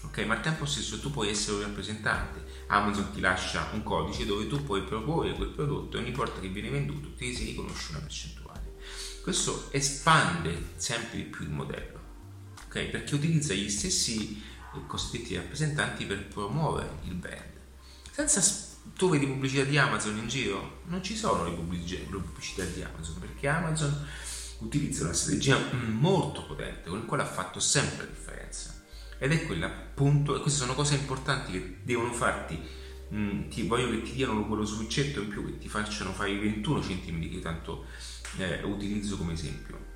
ok? 0.02 0.18
Ma 0.18 0.34
al 0.34 0.42
tempo 0.42 0.64
stesso 0.64 1.00
tu 1.00 1.11
puoi 1.11 1.28
essere 1.28 1.56
un 1.56 1.62
rappresentante, 1.62 2.44
Amazon 2.68 3.11
ti 3.12 3.20
lascia 3.20 3.68
un 3.72 3.82
codice 3.82 4.26
dove 4.26 4.46
tu 4.46 4.62
puoi 4.62 4.82
proporre 4.82 5.34
quel 5.34 5.50
prodotto 5.50 5.96
e 5.96 6.00
ogni 6.00 6.12
volta 6.12 6.40
che 6.40 6.48
viene 6.48 6.70
venduto 6.70 7.14
ti 7.14 7.34
si 7.34 7.44
riconosce 7.44 7.90
una 7.90 8.00
percentuale. 8.00 8.76
Questo 9.22 9.68
espande 9.72 10.72
sempre 10.76 11.16
di 11.18 11.24
più 11.24 11.44
il 11.44 11.50
modello, 11.50 12.00
ok? 12.66 12.84
Perché 12.84 13.14
utilizza 13.14 13.54
gli 13.54 13.68
stessi 13.68 14.42
cosiddetti 14.87 15.34
rappresentanti 15.34 16.04
per 16.04 16.26
promuovere 16.28 16.98
il 17.04 17.14
brand 17.14 17.56
senza 18.26 18.42
tu 18.96 19.11
vedi 19.11 19.26
pubblicità 19.26 19.62
di 19.62 19.78
Amazon 19.78 20.16
in 20.16 20.26
giro? 20.26 20.80
Non 20.87 21.02
ci 21.04 21.16
sono 21.16 21.44
le 21.44 21.52
pubblicità 21.52 22.64
di 22.64 22.82
Amazon 22.82 23.20
perché 23.20 23.46
Amazon 23.46 24.06
utilizza 24.58 25.04
una 25.04 25.12
strategia 25.12 25.56
molto 25.87 26.44
potente 26.44 26.88
con 26.88 26.98
la 26.98 27.04
quale 27.04 27.22
ha 27.22 27.26
fatto 27.26 27.61
sempre 27.61 28.08
differenza 28.08 28.28
ed 29.18 29.33
è 29.33 29.46
quella 29.46 29.66
appunto, 29.66 30.37
e 30.37 30.40
queste 30.40 30.61
sono 30.61 30.74
cose 30.74 30.94
importanti 30.94 31.52
che 31.52 31.78
devono 31.83 32.12
farti 32.12 32.61
mh, 33.09 33.48
ti, 33.48 33.62
voglio 33.66 33.90
che 33.90 34.02
ti 34.02 34.12
diano 34.12 34.46
quello 34.46 34.64
switchetto 34.64 35.20
in 35.20 35.28
più 35.28 35.44
che 35.44 35.59
ti 35.59 35.68
facciano 35.68 36.12
fare 36.12 36.31
i 36.31 36.38
21 36.38 36.81
cm 36.81 37.31
che 37.31 37.40
tanto 37.40 37.87
eh, 38.38 38.62
utilizzo 38.62 39.16
come 39.16 39.33
esempio 39.33 39.87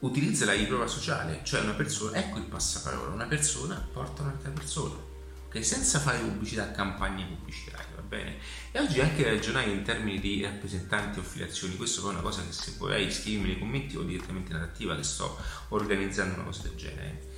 utilizza 0.00 0.44
la 0.44 0.54
riprova 0.54 0.86
sociale 0.86 1.40
cioè 1.44 1.60
una 1.60 1.74
persona, 1.74 2.18
ecco 2.18 2.38
il 2.38 2.44
passaparola 2.44 3.14
una 3.14 3.26
persona 3.26 3.76
porta 3.92 4.22
un'altra 4.22 4.50
persona 4.50 5.10
ok? 5.52 5.64
Senza 5.64 5.98
fare 5.98 6.18
pubblicità, 6.18 6.70
campagne 6.70 7.26
pubblicitarie, 7.26 7.94
va 7.94 8.00
bene? 8.00 8.36
E 8.70 8.80
oggi 8.80 9.00
anche 9.00 9.24
ragionare 9.24 9.70
in 9.70 9.82
termini 9.82 10.18
di 10.18 10.42
rappresentanti 10.42 11.18
o 11.18 11.22
affiliazioni, 11.22 11.76
questo 11.76 12.08
è 12.08 12.10
una 12.10 12.22
cosa 12.22 12.42
che 12.42 12.52
se 12.52 12.72
vorrei 12.78 13.12
scrivimi 13.12 13.48
nei 13.48 13.58
commenti 13.58 13.96
o 13.96 14.02
direttamente 14.02 14.52
in 14.52 14.58
attiva 14.58 14.96
che 14.96 15.02
sto 15.02 15.36
organizzando 15.68 16.36
una 16.36 16.44
cosa 16.44 16.62
del 16.62 16.74
genere. 16.74 17.30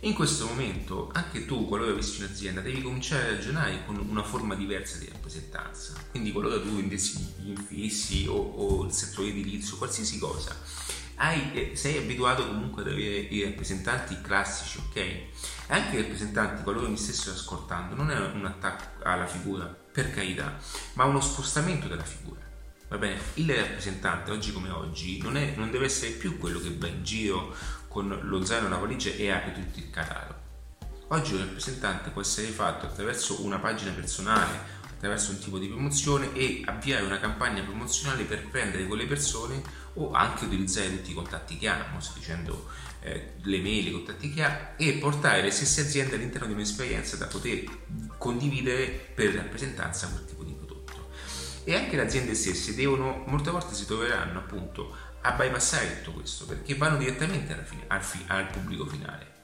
In 0.00 0.12
questo 0.12 0.46
momento 0.46 1.10
anche 1.14 1.46
tu, 1.46 1.66
qualora 1.66 1.92
avessi 1.92 2.22
un'azienda, 2.22 2.60
devi 2.60 2.82
cominciare 2.82 3.22
a 3.22 3.30
ragionare 3.32 3.84
con 3.86 3.96
una 3.96 4.22
forma 4.22 4.54
diversa 4.54 4.98
di 4.98 5.08
rappresentanza. 5.10 5.94
Quindi 6.10 6.32
qualora 6.32 6.60
tu 6.60 6.78
indessi 6.78 7.34
gli 7.38 7.48
infissi 7.48 8.26
o, 8.28 8.34
o 8.34 8.84
il 8.84 8.92
settore 8.92 9.28
edilizio, 9.28 9.78
qualsiasi 9.78 10.18
cosa, 10.18 10.54
hai, 11.16 11.50
eh, 11.54 11.76
sei 11.76 11.96
abituato 11.96 12.46
comunque 12.46 12.82
ad 12.82 12.88
avere 12.88 13.16
i 13.16 13.42
rappresentanti 13.42 14.20
classici, 14.20 14.78
ok? 14.78 15.68
Anche 15.68 15.96
i 15.96 16.00
rappresentanti, 16.02 16.62
qualora 16.62 16.88
mi 16.88 16.98
stessero 16.98 17.34
ascoltando, 17.34 17.94
non 17.94 18.10
è 18.10 18.18
un 18.18 18.44
attacco 18.44 19.02
alla 19.02 19.26
figura, 19.26 19.64
per 19.64 20.10
carità, 20.12 20.58
ma 20.92 21.04
uno 21.04 21.20
spostamento 21.20 21.88
della 21.88 22.04
figura. 22.04 22.44
Va 22.88 22.98
bene, 22.98 23.18
il 23.34 23.52
rappresentante 23.52 24.30
oggi 24.30 24.52
come 24.52 24.70
oggi 24.70 25.20
non, 25.20 25.36
è, 25.36 25.54
non 25.56 25.72
deve 25.72 25.86
essere 25.86 26.12
più 26.12 26.38
quello 26.38 26.60
che 26.60 26.72
va 26.78 26.86
in 26.86 27.02
giro 27.02 27.52
con 27.96 28.14
lo 28.24 28.44
zaino 28.44 28.68
la 28.68 28.76
valigia 28.76 29.08
e 29.08 29.30
apre 29.30 29.54
tutto 29.54 29.78
il 29.78 29.88
catalogo. 29.88 30.34
Oggi 31.08 31.32
un 31.32 31.38
rappresentante 31.38 32.10
può 32.10 32.20
essere 32.20 32.48
fatto 32.48 32.84
attraverso 32.84 33.42
una 33.42 33.58
pagina 33.58 33.90
personale, 33.92 34.58
attraverso 34.82 35.30
un 35.30 35.38
tipo 35.38 35.58
di 35.58 35.66
promozione 35.66 36.30
e 36.34 36.60
avviare 36.66 37.06
una 37.06 37.18
campagna 37.18 37.62
promozionale 37.62 38.24
per 38.24 38.48
prendere 38.48 38.84
quelle 38.84 39.06
persone 39.06 39.62
o 39.94 40.12
anche 40.12 40.44
utilizzare 40.44 40.94
tutti 40.94 41.12
i 41.12 41.14
contatti 41.14 41.56
che 41.56 41.68
ha, 41.68 41.86
non 41.90 42.02
sto 42.02 42.18
dicendo 42.18 42.68
eh, 43.00 43.32
le 43.40 43.60
mail, 43.62 43.86
i 43.86 43.92
contatti 43.92 44.30
che 44.30 44.44
ha 44.44 44.74
e 44.76 44.92
portare 45.00 45.40
le 45.40 45.50
stesse 45.50 45.80
aziende 45.80 46.16
all'interno 46.16 46.48
di 46.48 46.52
un'esperienza 46.52 47.16
da 47.16 47.28
poter 47.28 47.64
condividere 48.18 48.88
per 49.14 49.32
rappresentanza 49.32 50.08
quel 50.08 50.26
tipo 50.26 50.44
di 50.44 50.52
prodotto. 50.52 51.08
E 51.64 51.74
anche 51.74 51.96
le 51.96 52.02
aziende 52.02 52.34
stesse 52.34 52.74
devono, 52.74 53.24
molte 53.26 53.50
volte 53.50 53.74
si 53.74 53.86
troveranno 53.86 54.40
appunto 54.40 54.94
a 55.26 55.32
bypassare 55.32 56.02
tutto 56.02 56.18
questo 56.18 56.46
perché 56.46 56.76
vanno 56.76 56.98
direttamente 56.98 57.54
fine, 57.64 57.84
al, 57.88 58.02
fi, 58.02 58.22
al 58.28 58.48
pubblico 58.48 58.86
finale. 58.86 59.34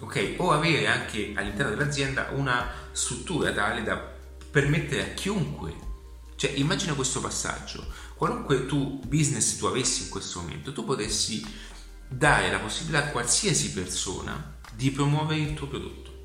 Ok? 0.00 0.34
O 0.38 0.52
avere 0.52 0.86
anche 0.86 1.32
all'interno 1.34 1.74
dell'azienda 1.74 2.28
una 2.32 2.70
struttura 2.92 3.52
tale 3.52 3.82
da 3.82 3.96
permettere 4.50 5.02
a 5.02 5.14
chiunque, 5.14 5.74
cioè 6.36 6.50
immagina 6.52 6.94
questo 6.94 7.20
passaggio, 7.20 7.86
qualunque 8.14 8.66
tu 8.66 9.00
business 9.06 9.56
tu 9.56 9.66
avessi 9.66 10.04
in 10.04 10.08
questo 10.08 10.40
momento, 10.40 10.72
tu 10.72 10.84
potessi 10.84 11.44
dare 12.08 12.50
la 12.50 12.58
possibilità 12.58 13.06
a 13.06 13.10
qualsiasi 13.10 13.72
persona 13.72 14.54
di 14.72 14.90
promuovere 14.90 15.40
il 15.40 15.54
tuo 15.54 15.66
prodotto. 15.66 16.20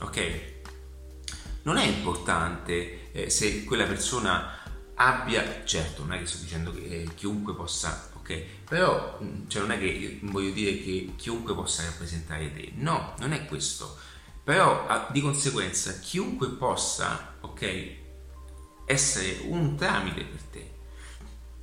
Ok? 0.00 0.54
Non 1.62 1.76
è 1.76 1.84
importante 1.84 3.12
eh, 3.12 3.28
se 3.28 3.64
quella 3.64 3.84
persona 3.84 4.55
abbia, 4.96 5.64
certo, 5.64 6.02
non 6.02 6.14
è 6.14 6.18
che 6.18 6.26
sto 6.26 6.42
dicendo 6.42 6.72
che 6.72 7.02
eh, 7.02 7.14
chiunque 7.14 7.54
possa, 7.54 8.10
ok? 8.14 8.42
Però 8.68 9.18
mm, 9.22 9.48
cioè 9.48 9.62
non 9.62 9.72
è 9.72 9.78
che 9.78 10.18
voglio 10.22 10.50
dire 10.52 10.78
che 10.82 11.12
chiunque 11.16 11.54
possa 11.54 11.84
rappresentare 11.84 12.52
te, 12.52 12.72
no, 12.74 13.14
non 13.18 13.32
è 13.32 13.44
questo. 13.46 13.96
Però 14.42 15.08
di 15.10 15.20
conseguenza 15.20 15.98
chiunque 15.98 16.48
possa, 16.50 17.34
ok, 17.40 17.94
essere 18.86 19.40
un 19.46 19.76
tramite 19.76 20.22
per 20.22 20.42
te. 20.42 20.74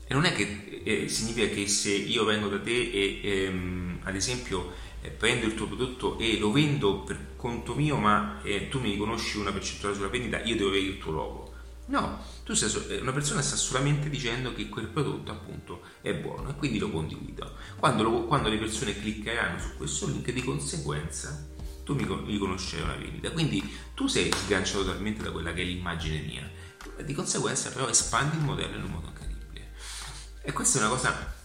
E 0.06 0.14
non 0.14 0.26
è 0.26 0.34
che 0.34 0.82
eh, 0.84 1.08
significa 1.08 1.48
che 1.48 1.68
se 1.68 1.92
io 1.92 2.26
vengo 2.26 2.50
da 2.50 2.60
te 2.60 2.92
e 2.92 3.22
ehm, 3.24 4.00
ad 4.04 4.16
esempio 4.16 4.74
eh, 5.02 5.10
prendo 5.10 5.46
il 5.46 5.56
tuo 5.56 5.68
prodotto 5.68 6.20
e 6.20 6.38
lo 6.38 6.52
vendo 6.52 7.00
per 7.00 7.36
conto 7.38 7.74
mio, 7.74 7.98
ma 7.98 8.42
eh, 8.44 8.68
tu 8.68 8.80
mi 8.80 8.98
conosci 8.98 9.38
una 9.38 9.52
percentuale 9.52 9.96
sulla 9.96 10.10
vendita, 10.10 10.42
io 10.44 10.56
devo 10.56 10.70
avere 10.70 10.84
il 10.84 10.98
tuo 10.98 11.12
logo. 11.12 11.43
No, 11.86 12.24
tu 12.44 12.54
sei, 12.54 12.72
eh, 12.88 13.02
una 13.02 13.12
persona 13.12 13.42
sta 13.42 13.56
solamente 13.56 14.10
dicendo 14.10 14.54
che 14.54 14.70
quel 14.70 14.88
prodotto 14.88 15.32
appunto 15.32 15.82
è 16.02 16.14
buono 16.14 16.50
e 16.50 16.56
quindi 16.56 16.80
lo 16.80 16.90
condivido. 16.90 17.56
Quando, 17.78 18.04
lo, 18.04 18.26
quando 18.26 18.50
le 18.50 18.58
persone 18.58 18.98
cliccheranno 18.98 19.60
su 19.60 19.76
questo 19.76 20.08
link, 20.08 20.32
di 20.32 20.44
conseguenza 20.44 21.52
tu 21.84 21.94
mi, 21.96 22.06
mi 22.06 22.38
conoscerai 22.38 22.84
una 22.84 22.96
vendita. 22.96 23.32
Quindi 23.32 23.78
tu 23.94 24.08
sei 24.08 24.32
sganciato 24.32 24.86
totalmente 24.86 25.24
da 25.24 25.32
quella 25.32 25.52
che 25.54 25.62
è 25.62 25.66
l'immagine 25.66 26.20
mia. 26.20 26.50
Di 27.04 27.14
conseguenza 27.14 27.70
però 27.70 27.88
espandi 27.90 28.38
il 28.38 28.44
modello 28.44 28.78
in 28.78 28.84
un 28.84 28.92
modo 28.92 29.08
incredibile. 29.08 29.72
E 30.42 30.52
questa 30.54 30.80
è 30.80 30.82
una 30.82 30.92
cosa 30.92 31.42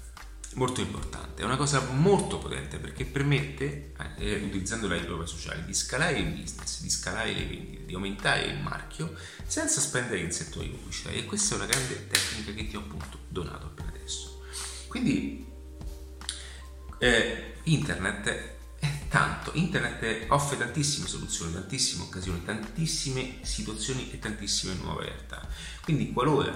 molto 0.59 0.81
importante, 0.81 1.43
è 1.43 1.45
una 1.45 1.57
cosa 1.57 1.81
molto 1.93 2.39
potente 2.39 2.79
perché 2.79 3.05
permette, 3.05 3.93
eh, 4.19 4.35
utilizzando 4.35 4.89
le 4.89 4.99
prove 4.99 5.25
sociali, 5.25 5.65
di 5.65 5.73
scalare 5.73 6.19
il 6.19 6.27
business, 6.27 6.81
di 6.81 6.91
scalare 6.91 7.33
le 7.33 7.47
vendite, 7.47 7.87
di 7.87 7.95
aumentare 7.95 8.43
il 8.43 8.59
marchio 8.59 9.15
senza 9.47 9.81
spendere 9.81 10.19
in 10.19 10.33
settori 10.33 10.69
pubblicitari 10.69 11.19
e 11.19 11.25
questa 11.27 11.55
è 11.55 11.59
una 11.59 11.67
grande 11.67 12.09
tecnica 12.09 12.53
che 12.53 12.67
ti 12.67 12.77
ho 12.77 12.81
appunto 12.81 13.19
donato 13.29 13.69
per 13.69 13.87
adesso. 13.87 14.43
Quindi 14.89 15.47
eh, 16.99 17.55
internet 17.63 18.57
è 18.81 18.99
tanto, 19.09 19.53
internet 19.55 20.27
offre 20.31 20.59
tantissime 20.59 21.07
soluzioni, 21.07 21.53
tantissime 21.53 22.03
occasioni, 22.03 22.45
tantissime 22.45 23.39
situazioni 23.43 24.11
e 24.11 24.19
tantissime 24.19 24.75
nuove 24.75 25.05
realtà. 25.05 25.49
Quindi 25.83 26.13
qualora 26.13 26.53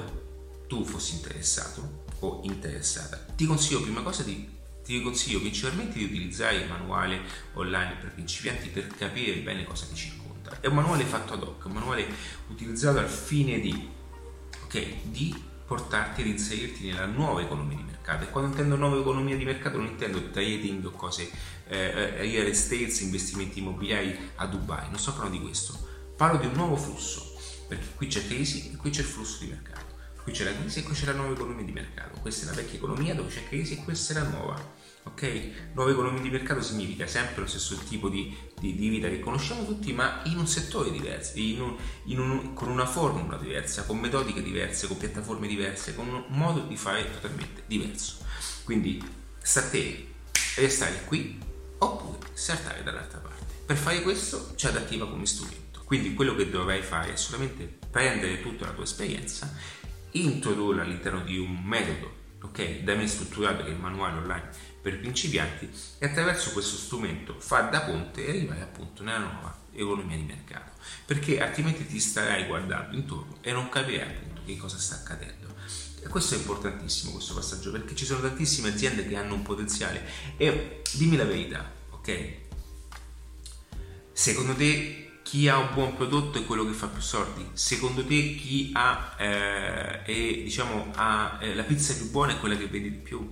tu 0.67 0.85
fossi 0.85 1.15
interessato, 1.15 2.02
o 2.23 2.41
interessata. 2.45 3.25
Ti 3.35 3.47
consiglio 3.47 3.83
prima 3.83 4.03
cosa 4.03 4.23
di 4.23 4.61
ti 4.83 5.01
consiglio 5.01 5.41
principalmente 5.41 5.99
di 5.99 6.05
utilizzare 6.05 6.57
il 6.57 6.69
manuale 6.69 7.21
online 7.55 7.95
per 8.01 8.13
principianti 8.13 8.69
per 8.69 8.89
capire 8.89 9.41
bene 9.41 9.65
cosa 9.65 9.87
ti 9.87 9.95
circonda. 9.95 10.61
È 10.61 10.67
un 10.67 10.75
manuale 10.75 11.05
fatto 11.05 11.35
ad 11.35 11.43
hoc, 11.43 11.65
un 11.67 11.73
manuale 11.73 12.07
utilizzato 12.49 12.99
al 12.99 13.09
fine 13.09 13.61
di, 13.61 13.89
okay, 14.65 15.01
di 15.05 15.51
portarti 15.65 16.23
ad 16.23 16.27
inserirti 16.27 16.87
nella 16.87 17.07
nuova 17.07 17.41
economia 17.41 17.77
di 17.77 17.85
mercato. 17.85 18.25
E 18.25 18.31
quando 18.31 18.51
intendo 18.51 18.77
nuova 18.77 18.99
economia 18.99 19.37
di 19.37 19.45
mercato 19.45 19.79
non 19.79 19.87
intendo 19.87 20.31
trading 20.31 20.85
o 20.85 20.91
cose, 20.91 21.31
eh, 21.69 21.79
eh 21.79 22.17
real 22.17 22.47
estate, 22.47 22.93
investimenti 23.03 23.61
immobiliari 23.61 24.33
a 24.37 24.47
Dubai, 24.47 24.91
non 24.91 24.99
sto 24.99 25.13
parlando 25.13 25.39
di 25.39 25.43
questo, 25.45 25.79
parlo 26.17 26.39
di 26.39 26.47
un 26.47 26.55
nuovo 26.55 26.77
flusso, 26.77 27.37
perché 27.69 27.87
qui 27.95 28.09
c'è 28.09 28.27
crisi 28.27 28.73
e 28.73 28.77
qui 28.77 28.91
c'è 28.91 29.01
il 29.01 29.07
flusso 29.07 29.45
di 29.45 29.51
mercato. 29.51 29.92
Qui 30.23 30.33
c'è 30.33 30.45
la 30.45 30.55
crisi 30.57 30.79
e 30.79 30.83
qui 30.85 30.95
c'è 30.95 31.07
la 31.07 31.15
nuova 31.15 31.33
economia 31.33 31.65
di 31.65 31.73
mercato. 31.73 32.21
Questa 32.21 32.47
è 32.47 32.49
la 32.51 32.55
vecchia 32.55 32.77
economia 32.77 33.15
dove 33.15 33.29
c'è 33.29 33.49
crisi 33.49 33.75
e 33.75 33.83
questa 33.83 34.13
è 34.13 34.23
la 34.23 34.29
nuova. 34.29 34.81
Ok? 35.05 35.51
Nuova 35.75 35.91
economia 35.91 36.23
di 36.23 36.31
mercato 36.31 36.63
significa 36.63 37.09
sempre 37.09 37.41
lo 37.41 37.49
stesso 37.49 37.77
tipo 37.89 38.09
di, 38.09 38.37
di, 38.61 38.77
di 38.77 38.89
vita 38.89 39.09
che 39.09 39.19
conosciamo 39.19 39.67
tutti, 39.67 39.93
ma 39.93 40.23
in 40.27 40.39
un 40.39 40.47
settore 40.47 40.93
diverso, 40.93 41.33
in 41.39 41.61
un, 41.61 41.77
in 42.05 42.21
un, 42.21 42.55
con 42.55 42.69
una 42.69 42.87
formula 42.87 43.37
diversa, 43.37 43.83
con 43.83 43.99
metodiche 43.99 44.43
diverse, 44.43 44.87
con 44.87 44.97
piattaforme 44.97 45.49
diverse, 45.49 45.97
con 45.97 46.07
un 46.07 46.25
modo 46.29 46.61
di 46.61 46.77
fare 46.77 47.11
totalmente 47.11 47.65
diverso. 47.67 48.19
Quindi 48.63 49.03
sta 49.43 49.59
a 49.59 49.69
te 49.69 50.07
restare 50.55 51.03
qui 51.05 51.37
oppure 51.79 52.19
saltare 52.33 52.85
dall'altra 52.85 53.19
parte. 53.19 53.55
Per 53.67 53.77
fare 53.77 54.03
questo 54.03 54.53
c'è 54.55 54.69
adattiva 54.69 55.09
come 55.09 55.27
strumento. 55.27 55.83
Quindi 55.85 56.15
quello 56.15 56.37
che 56.37 56.49
dovrai 56.49 56.81
fare 56.81 57.15
è 57.15 57.17
solamente 57.17 57.65
prendere 57.91 58.41
tutta 58.41 58.67
la 58.67 58.73
tua 58.73 58.85
esperienza 58.85 59.53
introdurre 60.13 60.83
all'interno 60.83 61.23
di 61.23 61.39
un 61.39 61.63
metodo 61.63 62.21
ok, 62.43 62.81
da 62.81 62.95
me 62.95 63.07
strutturato 63.07 63.63
che 63.63 63.71
è 63.71 63.73
il 63.73 63.79
manuale 63.79 64.19
online 64.19 64.51
per 64.81 64.99
principianti 64.99 65.71
e 65.99 66.07
attraverso 66.07 66.53
questo 66.53 66.77
strumento 66.77 67.39
fa 67.39 67.63
da 67.63 67.83
ponte 67.83 68.27
e 68.27 68.31
arrivare 68.31 68.63
appunto 68.63 69.03
nella 69.03 69.19
nuova 69.19 69.61
economia 69.73 70.17
di 70.17 70.25
mercato. 70.25 70.73
Perché 71.07 71.41
altrimenti 71.41 71.87
ti 71.87 72.01
starai 72.01 72.47
guardando 72.47 72.97
intorno 72.97 73.39
e 73.41 73.53
non 73.53 73.69
capirai 73.69 74.09
appunto 74.09 74.43
che 74.45 74.57
cosa 74.57 74.79
sta 74.79 74.97
accadendo. 74.97 75.55
E 76.03 76.09
questo 76.09 76.35
è 76.35 76.39
importantissimo 76.39 77.13
questo 77.13 77.35
passaggio 77.35 77.71
perché 77.71 77.95
ci 77.95 78.05
sono 78.05 78.21
tantissime 78.21 78.71
aziende 78.71 79.07
che 79.07 79.17
hanno 79.17 79.35
un 79.35 79.43
potenziale. 79.43 80.05
E 80.37 80.83
dimmi 80.95 81.17
la 81.17 81.25
verità 81.25 81.81
ok? 82.03 82.41
Secondo 84.13 84.55
te 84.55 85.12
chi 85.33 85.49
ha 85.49 85.57
un 85.57 85.73
buon 85.73 85.97
prodotto 85.97 86.37
è 86.37 86.45
quello 86.45 86.67
che 86.67 86.75
fa 86.75 86.89
più 86.89 87.01
soldi. 87.01 87.49
Secondo 87.55 88.05
te 88.05 88.35
chi 88.35 88.71
ha, 88.75 89.15
eh, 89.19 90.03
è, 90.03 90.43
diciamo, 90.43 90.93
ha 90.95 91.39
eh, 91.41 91.55
la 91.55 91.63
pizza 91.63 91.95
più 91.95 92.11
buona 92.11 92.35
è 92.35 92.39
quella 92.39 92.55
che 92.55 92.67
vende 92.67 92.91
di 92.91 92.99
più? 92.99 93.27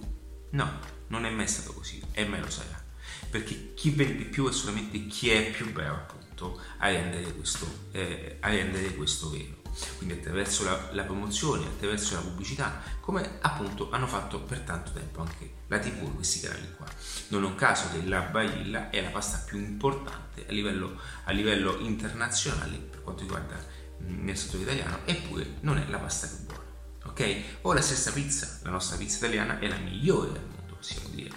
No, 0.53 0.79
non 1.09 1.27
è 1.27 1.31
mai 1.31 1.47
stato 1.47 1.75
così 1.75 2.01
e 2.13 2.25
mai 2.25 2.41
lo 2.41 2.49
sarà. 2.49 2.83
Perché 3.29 3.75
chi 3.75 3.91
vende 3.91 4.17
di 4.17 4.25
più 4.25 4.49
è 4.49 4.53
solamente 4.53 5.09
chi 5.09 5.29
è 5.29 5.51
più 5.51 5.71
bravo 5.73 5.97
appunto 5.97 6.59
a 6.79 6.89
rendere 6.89 7.35
questo, 7.35 7.67
eh, 7.93 8.39
a 8.41 8.49
rendere 8.49 8.95
questo 8.95 9.29
vero 9.29 9.60
quindi 9.97 10.15
attraverso 10.15 10.65
la, 10.65 10.89
la, 10.93 11.03
promozione, 11.03 11.67
attraverso 11.67 12.15
la 12.15 12.21
pubblicità, 12.21 12.83
come 13.01 13.39
appunto 13.41 13.91
hanno 13.91 14.07
fatto 14.07 14.41
per 14.41 14.61
tanto 14.61 14.93
tempo 14.93 15.21
anche 15.21 15.53
la 15.69 15.79
TV, 15.79 16.15
questi 16.15 16.41
canali 16.41 16.75
qua. 16.77 16.87
Non 17.29 17.45
è 17.45 17.47
un 17.47 17.55
caso 17.55 17.91
che 17.93 18.07
la 18.07 18.21
Barilla 18.21 18.91
è 18.91 19.03
la 19.03 19.11
pasta 19.11 19.43
più 19.47 19.59
importante 19.59 20.47
a 20.49 20.53
livello, 20.53 20.99
a 21.25 21.33
livello 21.33 21.79
internazionale 21.79 22.77
per 22.77 23.03
quanto 23.03 23.23
riguarda 23.23 23.57
mm, 24.03 24.25
nel 24.25 24.37
settore 24.37 24.63
italiano, 24.63 25.01
eppure 25.05 25.57
non 25.61 25.79
è 25.79 25.87
la 25.89 25.99
pasta 25.99 26.27
più 26.27 26.47
buona. 26.47 26.69
Ok? 27.05 27.43
O 27.63 27.73
la 27.73 27.81
stessa 27.81 28.13
pizza, 28.13 28.61
la 28.63 28.71
nostra 28.71 28.97
pizza 28.97 29.19
italiana 29.19 29.59
è 29.59 29.69
la 29.69 29.77
migliore 29.77 30.33
del 30.33 30.43
mondo, 30.43 30.75
possiamo 30.75 31.09
dire 31.11 31.31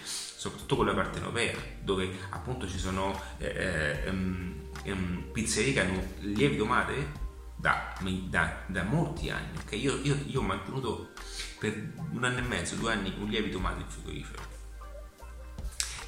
soprattutto 0.44 0.76
con 0.76 0.86
la 0.86 0.94
parte 0.94 1.20
europea, 1.20 1.56
dove 1.82 2.10
appunto 2.32 2.68
ci 2.68 2.78
sono 2.78 3.18
eh, 3.38 4.04
um, 4.10 4.54
um, 4.84 5.24
pizzerie 5.32 5.72
che 5.72 5.80
hanno 5.80 6.04
lievito 6.20 6.66
madre 6.66 7.22
da, 7.64 7.94
da, 8.30 8.58
da 8.68 8.84
molti 8.84 9.30
anni. 9.30 9.58
Okay? 9.60 9.80
Io, 9.80 9.98
io, 10.02 10.20
io, 10.26 10.42
ho 10.42 10.44
mantenuto 10.44 11.12
per 11.58 11.94
un 12.12 12.22
anno 12.26 12.40
e 12.40 12.42
mezzo, 12.42 12.76
due 12.76 12.92
anni 12.92 13.14
un 13.18 13.30
lievito 13.30 13.58
madre 13.58 13.84
in 13.84 13.88
frigorifero. 13.88 14.44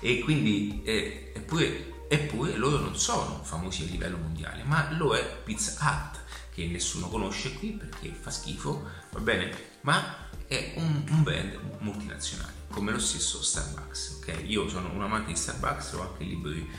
E 0.01 0.19
quindi, 0.19 0.81
eh, 0.83 1.31
eppure, 1.33 2.07
eppure 2.09 2.57
loro 2.57 2.79
non 2.79 2.97
sono 2.97 3.41
famosi 3.41 3.83
a 3.83 3.85
livello 3.85 4.17
mondiale, 4.17 4.63
ma 4.63 4.91
lo 4.97 5.15
è 5.15 5.23
Pizza 5.45 5.77
Hut, 5.79 6.19
che 6.53 6.67
nessuno 6.67 7.07
conosce 7.07 7.53
qui 7.53 7.71
perché 7.71 8.09
fa 8.09 8.31
schifo, 8.31 8.89
va 9.11 9.19
bene? 9.21 9.77
Ma 9.81 10.27
è 10.47 10.73
un, 10.75 11.05
un 11.09 11.23
brand 11.23 11.57
multinazionale, 11.79 12.51
come 12.69 12.91
lo 12.91 12.99
stesso 12.99 13.41
Starbucks. 13.41 14.19
ok? 14.19 14.43
Io 14.43 14.67
sono 14.67 14.91
un 14.91 15.01
amante 15.01 15.31
di 15.31 15.37
Starbucks, 15.37 15.93
ho 15.93 16.01
anche 16.01 16.23
il 16.23 16.29
libro 16.29 16.51
di 16.51 16.69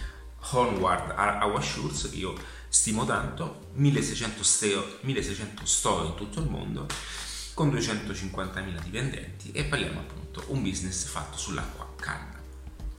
Onward 0.50 1.14
Our 1.16 1.64
Shores 1.64 2.10
che 2.10 2.16
io 2.16 2.34
stimo 2.68 3.04
tanto, 3.04 3.68
1600, 3.74 4.42
steo, 4.42 4.98
1600 5.00 5.64
store 5.64 6.06
in 6.08 6.14
tutto 6.14 6.40
il 6.40 6.48
mondo, 6.48 6.86
con 7.54 7.70
250.000 7.70 8.82
dipendenti 8.82 9.50
e 9.52 9.64
parliamo 9.64 10.00
appunto 10.00 10.44
un 10.48 10.62
business 10.62 11.06
fatto 11.06 11.38
sull'acqua 11.38 11.94
calda. 11.96 12.38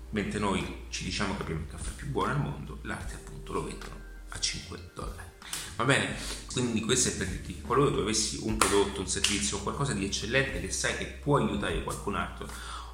Mentre 0.09 0.39
noi 0.39 0.85
ci 0.89 1.03
diciamo 1.03 1.35
che 1.35 1.43
abbiamo 1.43 1.61
il 1.61 1.67
caffè 1.67 1.91
più 1.91 2.07
buono 2.07 2.31
al 2.31 2.39
mondo, 2.39 2.79
l'arte 2.83 3.15
appunto 3.15 3.53
lo 3.53 3.65
vendono 3.65 3.95
a 4.29 4.39
5 4.39 4.91
dollari. 4.95 5.29
Va 5.75 5.83
bene? 5.83 6.15
Quindi 6.51 6.81
questo 6.81 7.09
è 7.09 7.11
per 7.17 7.27
dirti, 7.27 7.61
qualora 7.61 7.91
tu 7.91 7.99
avessi 7.99 8.39
un 8.41 8.57
prodotto, 8.57 9.01
un 9.01 9.07
servizio, 9.07 9.59
qualcosa 9.59 9.93
di 9.93 10.05
eccellente 10.05 10.59
che 10.59 10.71
sai 10.71 10.97
che 10.97 11.05
può 11.05 11.37
aiutare 11.37 11.83
qualcun 11.83 12.15
altro, 12.15 12.49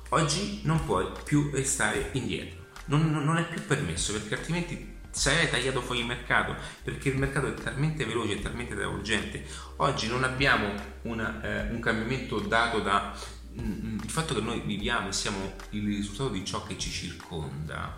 oggi 0.09 0.62
non 0.63 0.83
puoi 0.83 1.07
più 1.23 1.49
restare 1.51 2.09
indietro. 2.13 2.62
Non, 2.86 3.09
non 3.09 3.38
è 3.38 3.47
più 3.47 3.65
permesso 3.65 4.12
perché 4.12 4.36
altrimenti 4.36 4.92
sarai 5.13 5.49
tagliato 5.49 5.82
fuori 5.82 5.99
il 5.99 6.08
mercato 6.08 6.56
perché 6.84 7.10
il 7.10 7.17
mercato 7.17 7.47
è 7.47 7.54
talmente 7.54 8.04
veloce, 8.04 8.34
è 8.34 8.41
talmente 8.41 8.73
urgente. 8.73 9.45
Oggi 9.78 10.08
non 10.08 10.23
abbiamo 10.23 10.73
una, 11.04 11.41
eh, 11.41 11.71
un 11.71 11.80
cambiamento 11.80 12.39
dato 12.39 12.80
da 12.80 13.15
mm, 13.60 13.99
il 14.04 14.10
fatto 14.10 14.34
che 14.34 14.41
noi 14.41 14.62
viviamo 14.62 15.10
e 15.10 15.13
siamo 15.13 15.54
il 15.69 15.86
risultato 15.86 16.30
di 16.30 16.43
ciò 16.43 16.63
che 16.63 16.78
ci 16.78 16.89
circonda. 16.89 17.95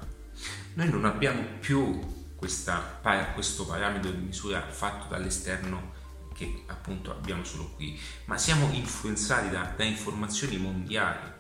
Noi 0.74 0.90
non 0.90 1.06
abbiamo 1.06 1.42
più 1.60 2.00
questa, 2.36 3.00
questo 3.34 3.66
parametro 3.66 4.12
di 4.12 4.26
misura 4.26 4.62
fatto 4.62 5.08
dall'esterno 5.08 5.94
che 6.34 6.64
appunto 6.68 7.12
abbiamo 7.12 7.46
solo 7.46 7.72
qui, 7.76 7.98
ma 8.26 8.38
siamo 8.38 8.70
influenzati 8.74 9.50
da, 9.50 9.74
da 9.76 9.86
informazioni 9.86 10.58
mondiali. 10.58 11.32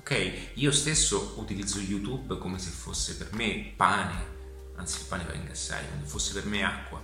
Ok? 0.00 0.50
Io 0.54 0.72
stesso 0.72 1.34
utilizzo 1.36 1.78
YouTube 1.78 2.38
come 2.38 2.58
se 2.58 2.70
fosse 2.70 3.16
per 3.16 3.32
me 3.34 3.72
pane, 3.76 4.40
anzi 4.82 5.00
il 5.00 5.06
pane 5.06 5.24
va 5.24 5.32
ingassare, 5.32 5.88
come 5.88 6.02
se 6.04 6.08
fosse 6.08 6.32
per 6.34 6.46
me 6.46 6.62
acqua. 6.64 7.00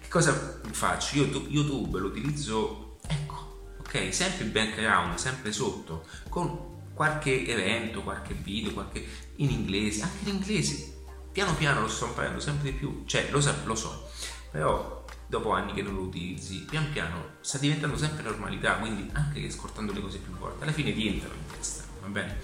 Che 0.00 0.08
cosa 0.08 0.60
faccio? 0.70 1.16
Io 1.16 1.46
YouTube 1.48 1.98
lo 1.98 2.06
utilizzo, 2.06 2.98
ecco, 3.06 3.74
ok, 3.78 4.14
sempre 4.14 4.44
background, 4.44 5.16
sempre 5.16 5.52
sotto, 5.52 6.06
con 6.28 6.70
qualche 6.94 7.46
evento, 7.46 8.02
qualche 8.02 8.34
video, 8.34 8.72
qualche 8.72 9.06
in 9.36 9.50
inglese, 9.50 10.02
anche 10.02 10.28
in 10.28 10.36
inglese 10.36 10.92
piano 11.32 11.54
piano 11.54 11.80
lo 11.80 11.88
sto 11.88 12.06
imparando 12.06 12.38
sempre 12.38 12.70
di 12.70 12.76
più, 12.76 13.04
cioè 13.06 13.28
lo, 13.30 13.40
so, 13.40 13.54
lo 13.64 13.74
so, 13.74 14.10
però 14.50 15.04
dopo 15.26 15.52
anni 15.52 15.72
che 15.72 15.80
non 15.80 15.94
lo 15.94 16.02
utilizzi, 16.02 16.66
pian 16.68 16.92
piano 16.92 17.36
sta 17.40 17.56
diventando 17.56 17.96
sempre 17.96 18.22
normalità, 18.22 18.74
quindi 18.74 19.08
anche 19.14 19.46
ascoltando 19.46 19.92
le 19.92 20.02
cose 20.02 20.18
più 20.18 20.36
volte, 20.36 20.62
alla 20.62 20.72
fine 20.72 20.92
ti 20.92 21.08
entrano 21.08 21.34
in 21.34 21.56
testa, 21.56 21.84
va 22.02 22.08
bene? 22.08 22.38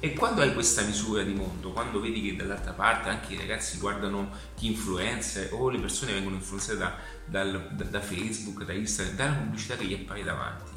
E 0.00 0.12
quando 0.14 0.42
hai 0.42 0.54
questa 0.54 0.82
misura 0.82 1.22
di 1.22 1.34
mondo, 1.34 1.72
quando 1.72 2.00
vedi 2.00 2.22
che 2.22 2.36
dall'altra 2.36 2.72
parte 2.72 3.08
anche 3.08 3.34
i 3.34 3.36
ragazzi 3.36 3.78
guardano 3.78 4.30
chi 4.54 4.66
influenza 4.66 5.40
o 5.50 5.68
le 5.68 5.80
persone 5.80 6.12
vengono 6.12 6.36
influenzate 6.36 6.78
da, 6.78 6.96
dal, 7.24 7.68
da, 7.72 7.84
da 7.84 8.00
Facebook, 8.00 8.64
da 8.64 8.72
Instagram, 8.72 9.16
dalla 9.16 9.34
pubblicità 9.34 9.76
che 9.76 9.84
gli 9.86 9.94
appare 9.94 10.22
davanti, 10.22 10.70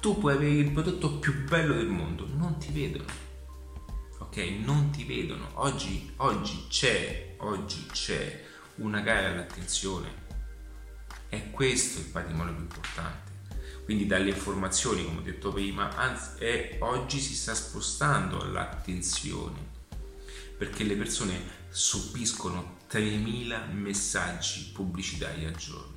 tu 0.00 0.18
puoi 0.18 0.34
avere 0.34 0.52
il 0.52 0.70
prodotto 0.70 1.18
più 1.18 1.44
bello 1.44 1.74
del 1.74 1.88
mondo, 1.88 2.28
non 2.34 2.58
ti 2.58 2.70
vedono 2.72 3.24
ok? 4.36 4.36
Non 4.64 4.90
ti 4.90 5.04
vedono. 5.04 5.48
Oggi, 5.54 6.12
oggi 6.16 6.66
c'è, 6.68 7.36
oggi 7.38 7.86
c'è 7.90 8.44
una 8.76 9.00
gara 9.00 9.28
all'attenzione. 9.28 10.24
È 11.28 11.50
questo 11.50 12.00
il 12.00 12.06
patrimonio 12.06 12.52
più 12.54 12.62
importante. 12.62 13.25
Quindi 13.86 14.06
dalle 14.06 14.30
informazioni, 14.30 15.04
come 15.04 15.20
ho 15.20 15.22
detto 15.22 15.52
prima, 15.52 15.94
anzi, 15.94 16.38
è, 16.38 16.78
oggi 16.80 17.20
si 17.20 17.36
sta 17.36 17.54
spostando 17.54 18.44
l'attenzione 18.50 19.74
perché 20.58 20.82
le 20.82 20.96
persone 20.96 21.40
subiscono 21.68 22.78
3.000 22.90 23.72
messaggi 23.72 24.72
pubblicitari 24.74 25.44
al 25.44 25.54
giorno. 25.54 25.94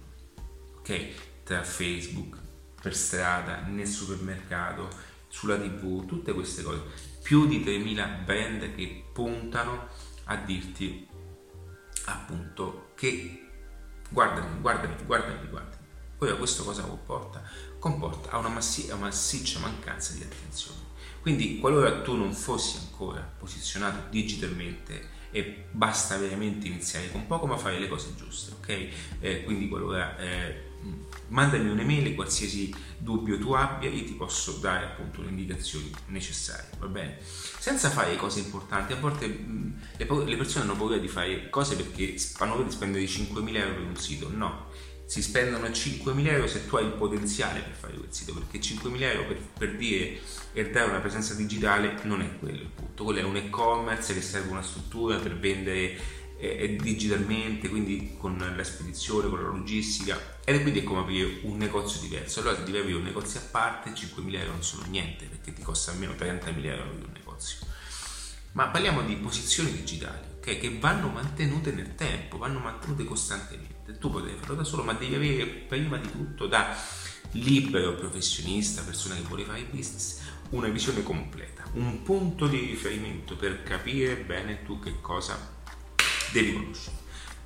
Ok? 0.78 1.08
Tra 1.44 1.64
Facebook, 1.64 2.38
per 2.80 2.96
strada, 2.96 3.62
nel 3.62 3.88
supermercato, 3.88 4.88
sulla 5.28 5.58
tv, 5.58 6.06
tutte 6.06 6.32
queste 6.32 6.62
cose 6.62 6.84
più 7.24 7.48
di 7.48 7.64
3.000 7.64 8.24
brand 8.24 8.76
che 8.76 9.04
puntano 9.12 9.88
a 10.26 10.36
dirti 10.36 11.08
appunto 12.06 12.92
che 12.94 13.48
guardami, 14.10 14.60
guardami, 14.62 14.96
guardami, 15.06 15.48
guardami. 15.48 15.78
Ora 16.22 16.36
questo 16.36 16.64
cosa 16.64 16.82
comporta? 16.82 17.42
Comporta 17.80 18.38
una, 18.38 18.50
massi- 18.50 18.86
una 18.88 18.96
massiccia 18.96 19.60
mancanza 19.60 20.14
di 20.14 20.22
attenzione. 20.22 20.88
Quindi 21.22 21.60
qualora 21.60 22.02
tu 22.02 22.16
non 22.16 22.34
fossi 22.34 22.78
ancora 22.78 23.22
posizionato 23.38 24.10
digitalmente 24.10 25.18
e 25.32 25.66
basta 25.72 26.18
veramente 26.18 26.68
iniziare 26.68 27.12
con 27.12 27.28
poco 27.28 27.46
ma 27.46 27.58
fare 27.58 27.80
le 27.80 27.88
cose 27.88 28.16
giuste, 28.16 28.54
ok? 28.60 28.90
Eh, 29.20 29.44
quindi 29.44 29.68
qualora 29.68 30.18
eh, 30.18 30.68
mandami 31.28 31.70
un'email 31.70 32.16
qualsiasi 32.16 32.74
dubbio 32.98 33.38
tu 33.38 33.52
abbia 33.52 33.90
io 33.90 34.04
ti 34.04 34.14
posso 34.14 34.54
dare 34.54 34.86
appunto 34.86 35.22
le 35.22 35.30
indicazioni 35.30 35.92
necessarie 36.08 36.70
va 36.80 36.88
bene 36.88 37.18
senza 37.22 37.90
fare 37.90 38.16
cose 38.16 38.40
importanti 38.40 38.94
a 38.94 38.96
volte 38.96 39.28
mh, 39.28 39.82
le, 39.98 40.26
le, 40.26 40.38
persone 40.38 40.64
hanno 40.64 40.76
paura 40.76 40.98
di 40.98 41.08
fare 41.08 41.50
cose 41.50 41.76
perché 41.76 42.16
hanno 42.38 42.54
paura 42.54 42.68
di 42.68 42.74
spendere 42.74 43.04
5.000 43.04 43.56
euro 43.56 43.74
per 43.74 43.84
un 43.84 43.96
sito 43.96 44.30
no 44.32 44.68
si 45.10 45.24
spendono 45.24 45.66
5.000 45.66 46.28
euro 46.28 46.46
se 46.46 46.68
tu 46.68 46.76
hai 46.76 46.86
il 46.86 46.92
potenziale 46.92 47.62
per 47.62 47.74
fare 47.74 47.94
quel 47.94 48.14
sito 48.14 48.32
perché 48.32 48.60
5.000 48.60 49.02
euro 49.02 49.26
per, 49.26 49.38
per 49.58 49.76
dire 49.76 50.20
e 50.54 50.70
dare 50.70 50.88
una 50.88 51.00
presenza 51.00 51.34
digitale 51.34 51.98
non 52.04 52.22
è 52.22 52.38
quello 52.38 52.62
il 52.62 52.70
punto 52.70 53.06
quello 53.06 53.20
è 53.20 53.24
un 53.24 53.36
e-commerce 53.36 54.14
che 54.14 54.22
serve 54.22 54.52
una 54.52 54.62
struttura 54.62 55.18
per 55.18 55.36
vendere 55.36 55.98
eh, 56.38 56.78
digitalmente, 56.80 57.68
quindi 57.68 58.16
con 58.18 58.38
la 58.38 58.64
spedizione, 58.64 59.28
con 59.28 59.42
la 59.42 59.50
logistica, 59.50 60.18
ed 60.46 60.62
quindi 60.62 60.80
è 60.80 60.84
come 60.84 61.02
aprire 61.02 61.40
un 61.42 61.58
negozio 61.58 62.00
diverso. 62.00 62.40
Allora 62.40 62.56
se 62.56 62.64
devi 62.64 62.78
aprire 62.78 62.98
un 62.98 63.04
negozio 63.04 63.42
a 63.42 63.44
parte, 63.52 63.90
5.000 63.90 64.34
euro 64.36 64.52
non 64.52 64.64
sono 64.64 64.86
niente, 64.88 65.26
perché 65.26 65.52
ti 65.52 65.62
costa 65.62 65.92
almeno 65.92 66.14
30.000 66.14 66.66
euro 66.66 66.94
di 66.96 67.04
un 67.04 67.12
negozio. 67.14 67.58
Ma 68.54 68.68
parliamo 68.68 69.02
di 69.02 69.16
posizioni 69.16 69.72
digitali, 69.72 70.26
okay, 70.38 70.58
che 70.60 70.78
vanno 70.80 71.10
mantenute 71.10 71.72
nel 71.72 71.96
tempo, 71.96 72.38
vanno 72.38 72.60
mantenute 72.60 73.04
costantemente. 73.04 73.69
Tu 73.98 74.10
potevi 74.10 74.38
farlo 74.38 74.56
da 74.56 74.64
solo, 74.64 74.84
ma 74.84 74.94
devi 74.94 75.16
avere 75.16 75.46
prima 75.46 75.98
di 75.98 76.12
tutto 76.12 76.48
da 76.48 76.76
libero 77.32 77.96
professionista, 77.96 78.82
persona 78.82 79.16
che 79.16 79.22
vuole 79.22 79.44
fare 79.44 79.64
business, 79.70 80.20
una 80.50 80.68
visione 80.68 81.04
completa, 81.04 81.64
un 81.74 82.02
punto 82.04 82.48
di 82.48 82.58
riferimento 82.58 83.36
per 83.36 83.64
capire 83.64 84.16
bene 84.18 84.64
tu 84.64 84.80
che 84.80 84.96
cosa 85.02 85.38
devi 86.32 86.54
conoscere. 86.54 86.98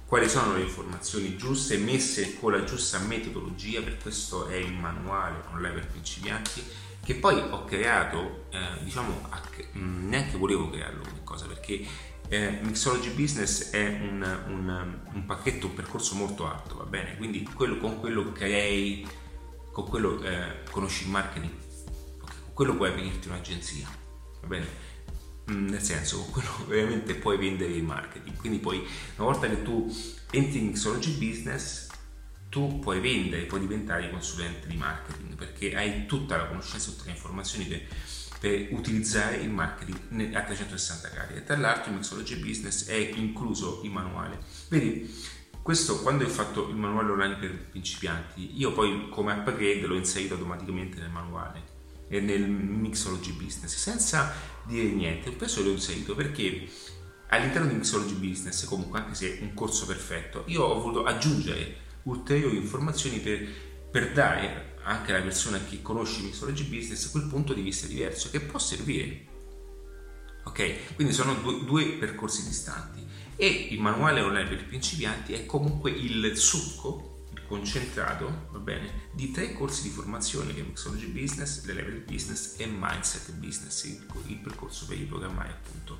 Quali 0.06 0.29
sono 0.29 0.56
le 0.56 0.62
informazioni 0.62 1.36
giuste 1.38 1.77
messe 1.77 2.38
con 2.39 2.51
la 2.51 2.63
giusta 2.63 2.99
metodologia, 2.99 3.82
per 3.82 3.97
questo 3.97 4.47
è 4.47 4.56
il 4.56 4.73
manuale 4.73 5.41
online 5.51 5.73
per 5.73 5.88
principianti 5.88 6.63
che 7.03 7.15
poi 7.15 7.38
ho 7.38 7.65
creato, 7.65 8.45
eh, 8.51 8.84
diciamo, 8.84 9.27
mm, 9.77 10.08
neanche 10.08 10.38
volevo 10.38 10.69
crearlo 10.69 11.01
come 11.01 11.23
cosa 11.23 11.45
perché 11.45 11.86
eh, 12.29 12.59
Mixology 12.62 13.09
Business 13.12 13.71
è 13.71 13.88
un, 13.88 14.21
un, 14.47 14.99
un, 15.13 15.25
pacchetto, 15.25 15.67
un 15.67 15.73
percorso 15.73 16.15
molto 16.15 16.47
alto, 16.47 16.77
va 16.77 16.86
bene? 16.86 17.17
Quindi 17.17 17.43
quello, 17.43 17.77
con 17.77 17.99
quello 17.99 18.31
crei, 18.31 19.07
con 19.71 19.88
quello 19.88 20.21
eh, 20.23 20.63
conosci 20.69 21.03
il 21.03 21.09
marketing, 21.09 21.51
con 22.19 22.53
quello 22.53 22.75
puoi 22.75 22.89
aprirti 22.89 23.27
un'agenzia, 23.27 23.88
va 24.41 24.47
bene? 24.47 24.91
Mm, 25.51 25.67
nel 25.67 25.81
senso 25.81 26.21
con 26.21 26.31
quello 26.31 26.65
veramente 26.67 27.15
puoi 27.15 27.38
vendere 27.38 27.73
il 27.73 27.83
marketing 27.83 28.38
quindi 28.38 28.59
poi 28.59 28.77
una 28.77 29.27
volta 29.27 29.49
che 29.49 29.62
tu 29.62 29.93
entri 30.31 30.59
in 30.59 30.67
Mixology 30.67 31.17
Business 31.17 31.89
tu 32.47 32.79
puoi 32.79 32.99
vendere, 33.01 33.45
puoi 33.45 33.62
diventare 33.62 34.12
consulente 34.12 34.67
di 34.67 34.77
marketing 34.77 35.36
perché 35.36 35.75
hai 35.75 36.05
tutta 36.05 36.38
la 36.38 36.45
conoscenza, 36.45 36.91
tutte 36.91 37.05
le 37.05 37.12
informazioni 37.13 37.65
per, 37.65 37.81
per 38.43 38.67
utilizzare 38.71 39.38
il 39.38 39.49
marketing 39.49 40.36
a 40.36 40.41
360 40.41 41.08
gradi 41.08 41.36
e 41.36 41.43
tra 41.45 41.56
l'altro 41.56 41.91
in 41.91 41.95
Mixology 41.95 42.36
Business 42.36 42.88
è 42.88 42.95
incluso 43.15 43.79
il 43.86 43.89
manuale 43.89 44.39
vedi 44.67 45.10
questo 45.62 46.01
quando 46.01 46.25
ho 46.25 46.27
fatto 46.27 46.67
il 46.67 46.75
manuale 46.75 47.12
online 47.12 47.36
per 47.38 47.67
principianti 47.69 48.60
io 48.60 48.73
poi 48.73 49.08
come 49.10 49.32
upgrade 49.32 49.86
l'ho 49.86 49.95
inserito 49.95 50.34
automaticamente 50.34 50.99
nel 50.99 51.10
manuale 51.10 51.71
e 52.10 52.19
nel 52.19 52.47
mixology 52.47 53.32
business 53.32 53.75
senza 53.75 54.34
dire 54.65 54.89
niente. 54.89 55.32
Preso 55.32 55.63
l'ho 55.63 55.71
inserito 55.71 56.13
perché 56.15 56.67
all'interno 57.29 57.67
di 57.67 57.75
mixology 57.75 58.13
business, 58.13 58.65
comunque 58.65 58.99
anche 58.99 59.15
se 59.15 59.39
è 59.39 59.41
un 59.41 59.53
corso 59.53 59.86
perfetto, 59.86 60.43
io 60.47 60.63
ho 60.63 60.79
voluto 60.79 61.03
aggiungere 61.06 61.77
ulteriori 62.03 62.58
informazioni 62.58 63.19
per, 63.19 63.47
per 63.89 64.12
dare 64.12 64.72
anche 64.84 65.13
alla 65.13 65.24
persona 65.24 65.63
che 65.63 65.82
conosce 65.82 66.22
mixology 66.22 66.63
business 66.63 67.10
quel 67.12 67.28
punto 67.28 67.54
di 67.54 67.62
vista 67.62 67.88
diverso 67.88 68.30
che 68.30 68.41
può 68.41 68.60
servire. 68.60 69.32
Ok? 70.46 70.96
Quindi 70.96 71.13
sono 71.13 71.36
due, 71.36 71.63
due 71.63 71.86
percorsi 71.93 72.46
distanti 72.46 73.06
e 73.36 73.48
il 73.72 73.80
manuale 73.80 74.22
online 74.22 74.50
per 74.50 74.60
i 74.60 74.65
principianti 74.65 75.34
è 75.34 75.46
comunque 75.46 75.91
il 75.91 76.38
succo 76.38 77.13
concentrato 77.48 78.48
va 78.52 78.58
bene, 78.58 79.10
di 79.12 79.30
tre 79.32 79.54
corsi 79.54 79.84
di 79.84 79.89
formazione 79.89 80.54
che 80.54 80.62
è 80.62 80.63
Mixology 80.63 81.08
Business, 81.08 81.63
le 81.65 81.74
Level 81.74 82.00
Business 82.00 82.56
e 82.58 82.65
Mindset 82.65 83.32
Business, 83.34 83.84
il, 83.84 84.04
il 84.28 84.38
percorso 84.38 84.86
per 84.88 84.98
i 84.98 85.04
programmare 85.04 85.52
appunto 85.52 86.00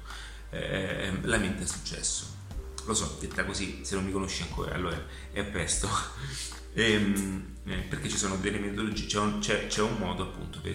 eh, 0.50 1.12
la 1.22 1.38
mente 1.38 1.63
a 1.63 1.67
successo. 1.67 2.41
Lo 2.86 2.93
so, 2.93 3.17
detta 3.19 3.46
così, 3.46 3.82
se 3.84 3.96
non 3.96 4.04
mi 4.04 4.12
conosci 4.12 4.41
ancora, 4.41 4.74
allora 4.74 5.00
è 5.32 5.43
presto. 5.43 5.88
ehm, 6.74 7.52
eh, 7.65 7.78
perché 7.78 8.10
ci 8.10 8.17
sono 8.17 8.36
delle 8.38 8.60
metodologie, 8.60 9.06
c'è 9.06 9.19
un, 9.19 9.39
c'è, 9.39 9.67
c'è 9.67 9.82
un 9.82 9.95
modo 9.97 10.23
appunto 10.23 10.60
per, 10.62 10.73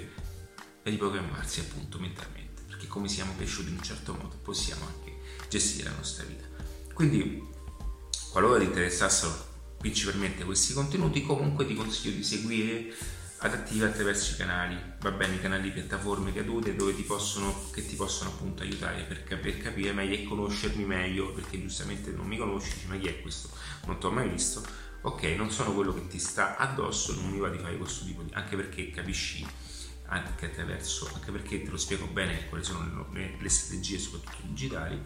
per 0.83 0.93
riprogrammarsi 0.93 1.61
appunto 1.61 1.99
mentalmente, 1.99 2.63
perché 2.67 2.87
come 2.87 3.09
siamo 3.09 3.35
cresciuti 3.37 3.69
in 3.69 3.77
un 3.77 3.83
certo 3.83 4.15
modo 4.15 4.37
possiamo 4.43 4.87
anche 4.87 5.17
gestire 5.49 5.91
la 5.91 5.97
nostra 5.97 6.25
vita. 6.25 6.47
Quindi, 6.95 7.43
qualora 8.31 8.59
ti 8.59 8.65
interessassero 8.65 9.47
principalmente 9.79 10.45
questi 10.45 10.73
contenuti, 10.73 11.23
comunque 11.23 11.67
ti 11.67 11.75
consiglio 11.75 12.17
di 12.17 12.25
seguire 12.25 12.95
adattiva 13.41 13.87
attraverso 13.87 14.33
i 14.33 14.37
canali, 14.37 14.77
va 15.01 15.13
bene, 15.13 15.37
i 15.37 15.41
canali 15.41 15.71
piattaforme 15.71 16.33
cadute 16.33 16.75
dove 16.75 16.95
ti 16.95 17.03
possono, 17.03 17.71
che 17.73 17.87
ti 17.87 17.95
possono 17.95 18.31
appunto 18.31 18.63
aiutare 18.63 19.03
per, 19.03 19.23
per, 19.23 19.59
capire 19.59 19.93
meglio 19.93 20.15
e 20.15 20.25
conoscermi 20.25 20.85
meglio, 20.85 21.33
perché 21.33 21.61
giustamente 21.61 22.11
non 22.11 22.27
mi 22.27 22.37
conosci, 22.37 22.87
ma 22.89 22.97
chi 22.97 23.07
è 23.07 23.21
questo? 23.21 23.49
Non 23.87 23.99
ti 24.01 24.07
ho 24.07 24.11
mai 24.11 24.29
visto, 24.29 24.67
ok, 25.03 25.23
non 25.37 25.51
sono 25.51 25.73
quello 25.73 25.95
che 25.95 26.07
ti 26.07 26.19
sta 26.19 26.57
addosso, 26.57 27.15
non 27.15 27.31
mi 27.31 27.39
va 27.39 27.49
di 27.49 27.59
fare 27.59 27.77
questo 27.77 28.05
tipo 28.05 28.23
di... 28.23 28.31
anche 28.35 28.57
perché 28.57 28.91
capisci 28.91 29.47
anche 30.07 30.47
attraverso, 30.47 31.11
anche 31.15 31.31
perché 31.31 31.63
te 31.63 31.71
lo 31.71 31.77
spiego 31.77 32.07
bene 32.07 32.49
quali 32.49 32.65
sono 32.65 33.09
le, 33.13 33.37
le 33.39 33.49
strategie 33.49 33.99
soprattutto 33.99 34.39
digitali 34.43 35.01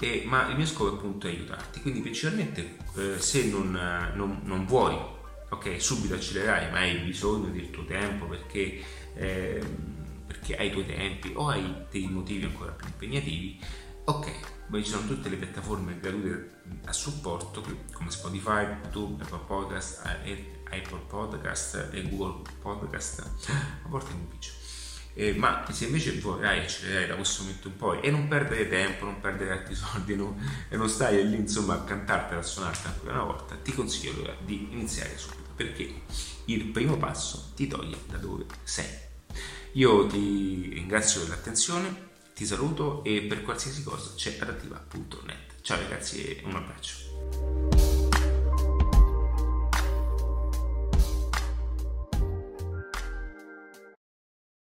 e, 0.00 0.22
ma 0.26 0.48
il 0.48 0.56
mio 0.56 0.66
scopo 0.66 0.96
appunto 0.96 1.26
è 1.26 1.30
aiutarti. 1.30 1.80
Quindi 1.80 2.00
principalmente 2.00 2.76
eh, 2.96 3.18
se 3.18 3.44
non, 3.46 3.70
non, 4.14 4.40
non, 4.44 4.64
vuoi 4.64 4.96
ok, 5.48 5.80
subito 5.80 6.14
accelerare, 6.14 6.70
ma 6.70 6.78
hai 6.78 6.98
bisogno 6.98 7.50
del 7.50 7.70
tuo 7.70 7.84
tempo 7.84 8.24
perché, 8.26 8.82
eh, 9.14 9.62
perché 10.26 10.56
hai 10.56 10.68
i 10.68 10.70
tuoi 10.70 10.86
tempi 10.86 11.32
o 11.34 11.48
hai 11.48 11.84
dei 11.90 12.08
motivi 12.08 12.44
ancora 12.44 12.72
più 12.72 12.86
impegnativi, 12.86 13.60
ok, 14.10 14.30
poi 14.68 14.82
ci 14.82 14.90
sono 14.90 15.06
tutte 15.06 15.28
le 15.28 15.36
piattaforme 15.36 15.98
gratuite 16.00 16.62
a 16.86 16.92
supporto 16.92 17.64
come 17.92 18.10
Spotify, 18.10 18.64
YouTube, 18.64 19.22
Apple 19.22 19.44
Podcast, 19.46 20.04
eh, 20.24 20.62
Apple 20.64 21.04
Podcast 21.06 21.88
e 21.92 22.08
Google 22.08 22.42
Podcast. 22.60 23.20
A 23.84 23.88
volte 23.88 24.12
mi 24.14 24.26
piccio 24.28 24.50
eh, 25.14 25.34
ma 25.34 25.64
se 25.70 25.86
invece 25.86 26.18
vorrai 26.18 26.60
accelerare 26.60 27.06
da 27.08 27.14
questo 27.14 27.42
momento 27.42 27.68
in 27.68 27.76
poi 27.76 28.00
e 28.00 28.10
non 28.10 28.28
perdere 28.28 28.68
tempo, 28.68 29.04
non 29.04 29.20
perdere 29.20 29.52
altri 29.52 29.74
soldi 29.74 30.14
no, 30.16 30.36
e 30.68 30.76
non 30.76 30.88
stai 30.88 31.28
lì 31.28 31.36
insomma 31.36 31.74
a 31.74 31.84
cantartela, 31.84 32.40
a 32.40 32.44
suonarti 32.44 32.86
ancora 32.86 33.14
una 33.14 33.24
volta, 33.24 33.56
ti 33.56 33.72
consiglio 33.72 34.36
di 34.44 34.68
iniziare 34.72 35.16
subito 35.16 35.50
perché 35.54 36.02
il 36.46 36.64
primo 36.66 36.96
passo 36.96 37.52
ti 37.54 37.66
toglie 37.66 37.96
da 38.08 38.16
dove 38.16 38.46
sei. 38.62 39.08
Io 39.74 40.06
ti 40.06 40.70
ringrazio 40.72 41.20
per 41.20 41.30
l'attenzione, 41.30 42.09
ti 42.40 42.46
saluto 42.46 43.04
e 43.04 43.20
per 43.28 43.42
qualsiasi 43.42 43.82
cosa 43.82 44.14
c'è 44.14 44.38
adattiva.net. 44.40 45.60
Ciao 45.60 45.76
ragazzi 45.76 46.24
e 46.24 46.42
un 46.46 46.54
abbraccio. 46.54 48.09